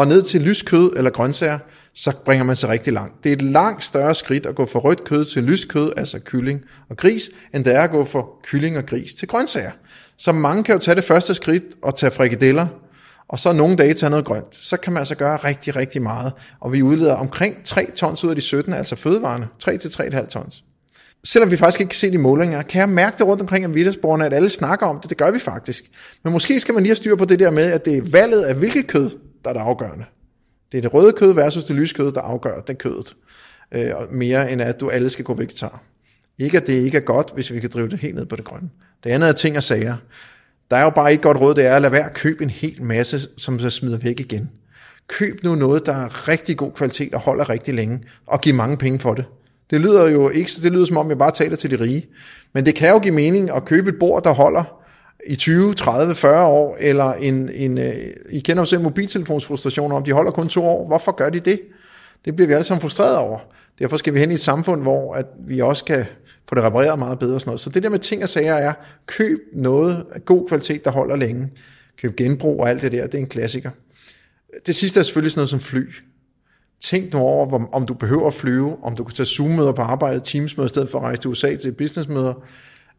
[0.00, 1.58] og ned til lyskød eller grøntsager,
[1.94, 3.24] så bringer man sig rigtig langt.
[3.24, 6.60] Det er et langt større skridt at gå fra rødt kød til lyskød, altså kylling
[6.90, 9.70] og gris, end det er at gå fra kylling og gris til grøntsager.
[10.18, 12.66] Så mange kan jo tage det første skridt og tage frikadeller,
[13.28, 14.56] og så nogle dage tage noget grønt.
[14.56, 16.32] Så kan man altså gøre rigtig, rigtig meget.
[16.60, 19.48] Og vi udleder omkring 3 tons ud af de 17, altså fødevarene.
[19.60, 20.64] 3 til 3,5 tons.
[21.24, 23.70] Selvom vi faktisk ikke kan se de målinger, kan jeg mærke det rundt omkring af
[23.70, 25.10] vidtighedsborgerne, at alle snakker om det.
[25.10, 25.84] Det gør vi faktisk.
[26.24, 28.42] Men måske skal man lige have styr på det der med, at det er valget
[28.42, 29.10] af hvilket kød,
[29.44, 30.04] der er det afgørende.
[30.72, 33.16] Det er det røde kød versus det lyse kød, der afgør det kødet.
[33.72, 35.82] Øh, mere end at du alle skal gå vegetar.
[36.38, 38.44] Ikke at det ikke er godt, hvis vi kan drive det helt ned på det
[38.44, 38.70] grønne.
[39.04, 39.96] Det andet er ting og sager.
[40.70, 42.50] Der er jo bare et godt råd, det er at lade være at købe en
[42.50, 44.50] hel masse, som så smider væk igen.
[45.06, 48.76] Køb nu noget, der er rigtig god kvalitet og holder rigtig længe, og giv mange
[48.76, 49.24] penge for det.
[49.70, 52.06] Det lyder jo ikke, det lyder som om, jeg bare taler til de rige.
[52.54, 54.79] Men det kan jo give mening at købe et bord, der holder
[55.26, 57.94] i 20, 30, 40 år, eller en, en øh,
[58.30, 60.86] I kender jo selv mobiltelefonsfrustrationer om, de holder kun to år.
[60.86, 61.60] Hvorfor gør de det?
[62.24, 63.38] Det bliver vi alle sammen frustreret over.
[63.78, 66.04] Derfor skal vi hen i et samfund, hvor at vi også kan
[66.48, 67.60] få det repareret meget bedre og sådan noget.
[67.60, 68.72] Så det der med ting og sager er,
[69.06, 71.48] køb noget af god kvalitet, der holder længe.
[72.02, 73.70] Køb genbrug og alt det der, det er en klassiker.
[74.66, 75.94] Det sidste er selvfølgelig sådan noget som fly.
[76.80, 80.20] Tænk nu over, om du behøver at flyve, om du kan tage Zoom-møder på arbejde,
[80.20, 82.34] Teams-møder, i stedet for at rejse til USA til businessmøder.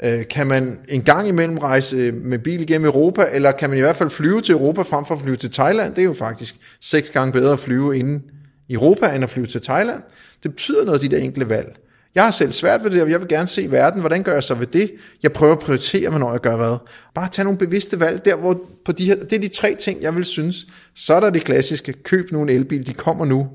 [0.03, 3.79] Øh, kan man en gang imellem rejse øh, med bil igennem Europa, eller kan man
[3.79, 5.95] i hvert fald flyve til Europa frem for at flyve til Thailand?
[5.95, 8.23] Det er jo faktisk seks gange bedre at flyve inden
[8.67, 10.01] i Europa, end at flyve til Thailand.
[10.43, 11.75] Det betyder noget, de der enkle valg.
[12.15, 13.99] Jeg har selv svært ved det, og jeg vil gerne se verden.
[13.99, 14.91] Hvordan gør jeg så ved det?
[15.23, 16.77] Jeg prøver at prioritere, hvornår jeg gør hvad.
[17.15, 20.01] Bare tage nogle bevidste valg, der hvor på de her, det er de tre ting,
[20.01, 20.67] jeg vil synes.
[20.95, 23.49] Så er der det klassiske, køb nu en elbil, de kommer nu.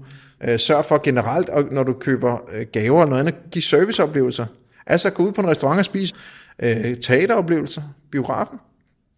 [0.49, 4.47] Øh, sørg for generelt, og når du køber øh, gaver eller noget andet, give serviceoplevelser.
[4.87, 6.15] Altså gå ud på en restaurant og spise
[6.63, 7.83] øh, teateroplevelser,
[8.13, 8.59] biografen.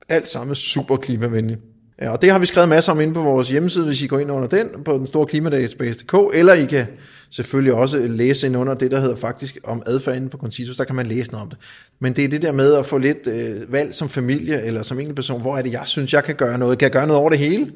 [0.08, 1.60] Alt sammen super klimavenligt.
[2.02, 4.18] Ja, og det har vi skrevet masser om inde på vores hjemmeside, hvis I går
[4.18, 6.86] ind under den, på den store klimadatabase.dk, eller I kan
[7.30, 10.84] selvfølgelig også læse ind under det, der hedder faktisk om adfærd inde på Concisus, der
[10.84, 11.58] kan man læse noget om det.
[12.00, 14.98] Men det er det der med at få lidt øh, valg som familie, eller som
[14.98, 16.78] enkelt person, hvor er det, jeg synes, jeg kan gøre noget?
[16.78, 17.72] Kan jeg gøre noget over det hele?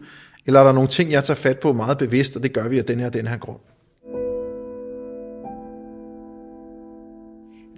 [0.47, 2.79] Eller er der nogle ting, jeg tager fat på meget bevidst, og det gør vi
[2.79, 3.59] af den her den her grund?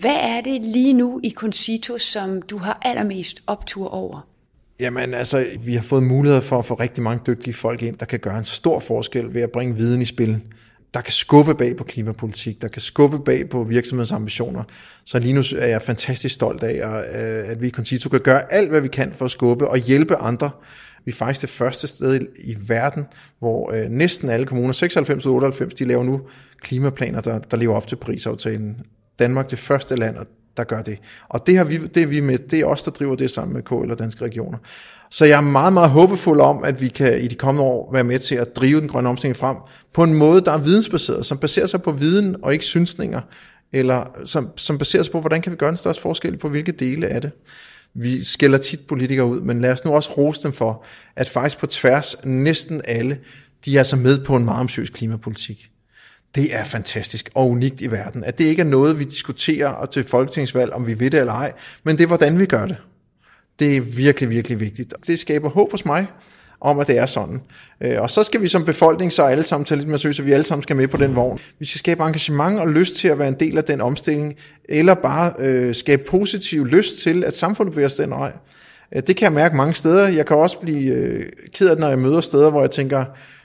[0.05, 4.28] Hvad er det lige nu i Concito, som du har allermest optur over?
[4.80, 8.07] Jamen altså, vi har fået mulighed for at få rigtig mange dygtige folk ind, der
[8.07, 10.40] kan gøre en stor forskel ved at bringe viden i spil.
[10.94, 14.62] Der kan skubbe bag på klimapolitik, der kan skubbe bag på virksomhedsambitioner.
[15.05, 18.52] Så lige nu er jeg fantastisk stolt af, øh, at vi i Concito kan gøre
[18.52, 20.50] alt, hvad vi kan for at skubbe og hjælpe andre.
[21.05, 23.07] Vi er faktisk det første sted i verden,
[23.38, 26.20] hvor øh, næsten alle kommuner, 96 98, de laver nu
[26.61, 28.76] klimaplaner, der, der lever op til Paris-aftalen.
[29.18, 30.16] Danmark det første land,
[30.56, 30.98] der gør det.
[31.28, 33.54] Og det, har vi, det er vi med, det er os, der driver det sammen
[33.54, 34.58] med KL og Danske Regioner.
[35.10, 38.04] Så jeg er meget, meget håbefuld om, at vi kan i de kommende år være
[38.04, 39.56] med til at drive den grønne omstilling frem
[39.92, 43.20] på en måde, der er vidensbaseret, som baserer sig på viden og ikke synsninger,
[43.72, 46.72] eller som, som baserer sig på, hvordan kan vi gøre en størst forskel på hvilke
[46.72, 47.30] dele af det.
[47.94, 50.84] Vi skælder tit politikere ud, men lad os nu også rose dem for,
[51.16, 53.18] at faktisk på tværs næsten alle,
[53.64, 55.70] de er så med på en meget ambitiøs klimapolitik.
[56.35, 59.91] Det er fantastisk og unikt i verden, at det ikke er noget, vi diskuterer og
[59.91, 61.53] til folketingsvalg, om vi ved det eller ej,
[61.85, 62.76] men det er, hvordan vi gør det.
[63.59, 64.95] Det er virkelig, virkelig vigtigt.
[65.07, 66.07] Det skaber håb hos mig,
[66.61, 67.41] om, at det er sådan.
[67.80, 70.26] Øh, og så skal vi som befolkning så alle sammen tage lidt mere seriøst, at
[70.26, 71.39] vi alle sammen skal med på den vogn.
[71.59, 74.35] Vi skal skabe engagement og lyst til at være en del af den omstilling,
[74.68, 78.32] eller bare øh, skabe positiv lyst til, at samfundet bevæger sig den vej.
[78.95, 80.09] Øh, det kan jeg mærke mange steder.
[80.09, 83.05] Jeg kan også blive øh, ked af det, når jeg møder steder, hvor jeg tænker,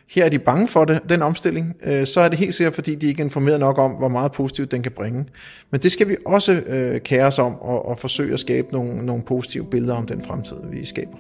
[0.10, 2.95] her er de bange for det, den omstilling, øh, så er det helt sikkert, fordi
[2.95, 5.26] de ikke er informeret nok om, hvor meget positivt den kan bringe.
[5.72, 9.05] Men det skal vi også øh, kære os om og, og forsøge at skabe nogle,
[9.05, 11.18] nogle positive billeder om den fremtid, vi skaber.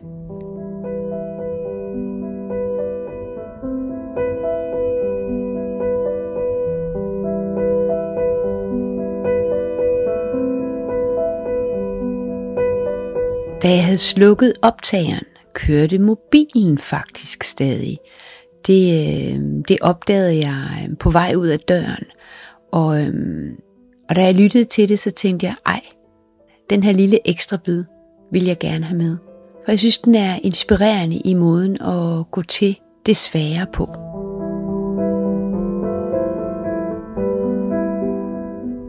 [13.63, 17.97] Da jeg havde slukket optageren, kørte mobilen faktisk stadig.
[18.67, 22.03] Det, øh, det opdagede jeg øh, på vej ud af døren.
[22.71, 23.13] Og, øh,
[24.09, 25.81] og da jeg lyttede til det, så tænkte jeg, ej,
[26.69, 27.83] den her lille ekstra bid
[28.31, 29.17] vil jeg gerne have med.
[29.65, 33.89] For jeg synes, den er inspirerende i måden at gå til det svære på.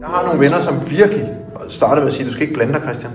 [0.01, 1.37] Jeg har nogle venner, som virkelig
[1.69, 3.11] startede med at sige, du skal ikke blande dig, Christian.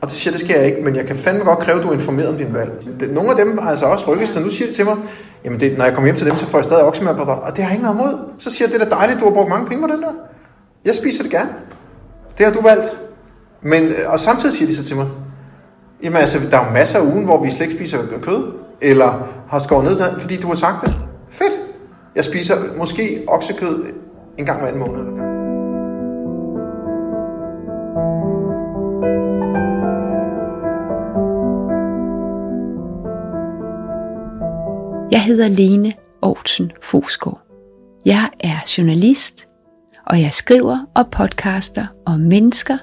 [0.00, 1.88] Og det siger, det skal jeg ikke, men jeg kan fandme godt kræve, at du
[1.88, 2.72] er informeret om din valg.
[3.00, 4.96] Det, nogle af dem har altså også rykket, så nu siger det til mig,
[5.44, 7.34] jamen det, når jeg kommer hjem til dem, så får jeg stadig oksemad på dig,
[7.34, 8.18] og det har jeg ikke noget imod.
[8.38, 10.12] Så siger jeg, det er da dejligt, du har brugt mange penge på den der.
[10.84, 11.50] Jeg spiser det gerne.
[12.38, 12.96] Det har du valgt.
[13.62, 15.08] Men, øh, og samtidig siger de så til mig,
[16.02, 19.28] jamen altså, der er jo masser af ugen, hvor vi slet ikke spiser kød, eller
[19.48, 20.94] har skåret ned, fordi du har sagt det.
[21.30, 21.52] Fedt.
[22.16, 23.84] Jeg spiser måske oksekød
[24.38, 25.00] en gang hver anden måned.
[25.00, 25.35] Eller
[35.10, 35.92] Jeg hedder Lene
[36.22, 37.40] Aarhusen Fosgaard.
[38.04, 39.48] Jeg er journalist,
[40.06, 42.78] og jeg skriver og podcaster om mennesker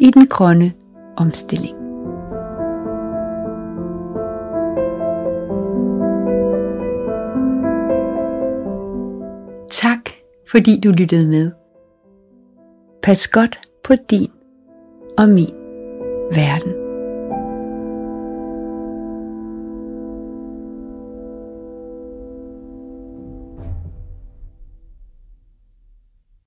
[0.00, 0.72] i den grønne
[1.16, 1.76] omstilling.
[9.72, 10.10] Tak
[10.50, 11.50] fordi du lyttede med.
[13.02, 14.30] Pas godt på din
[15.18, 15.54] og min
[16.34, 16.85] verden.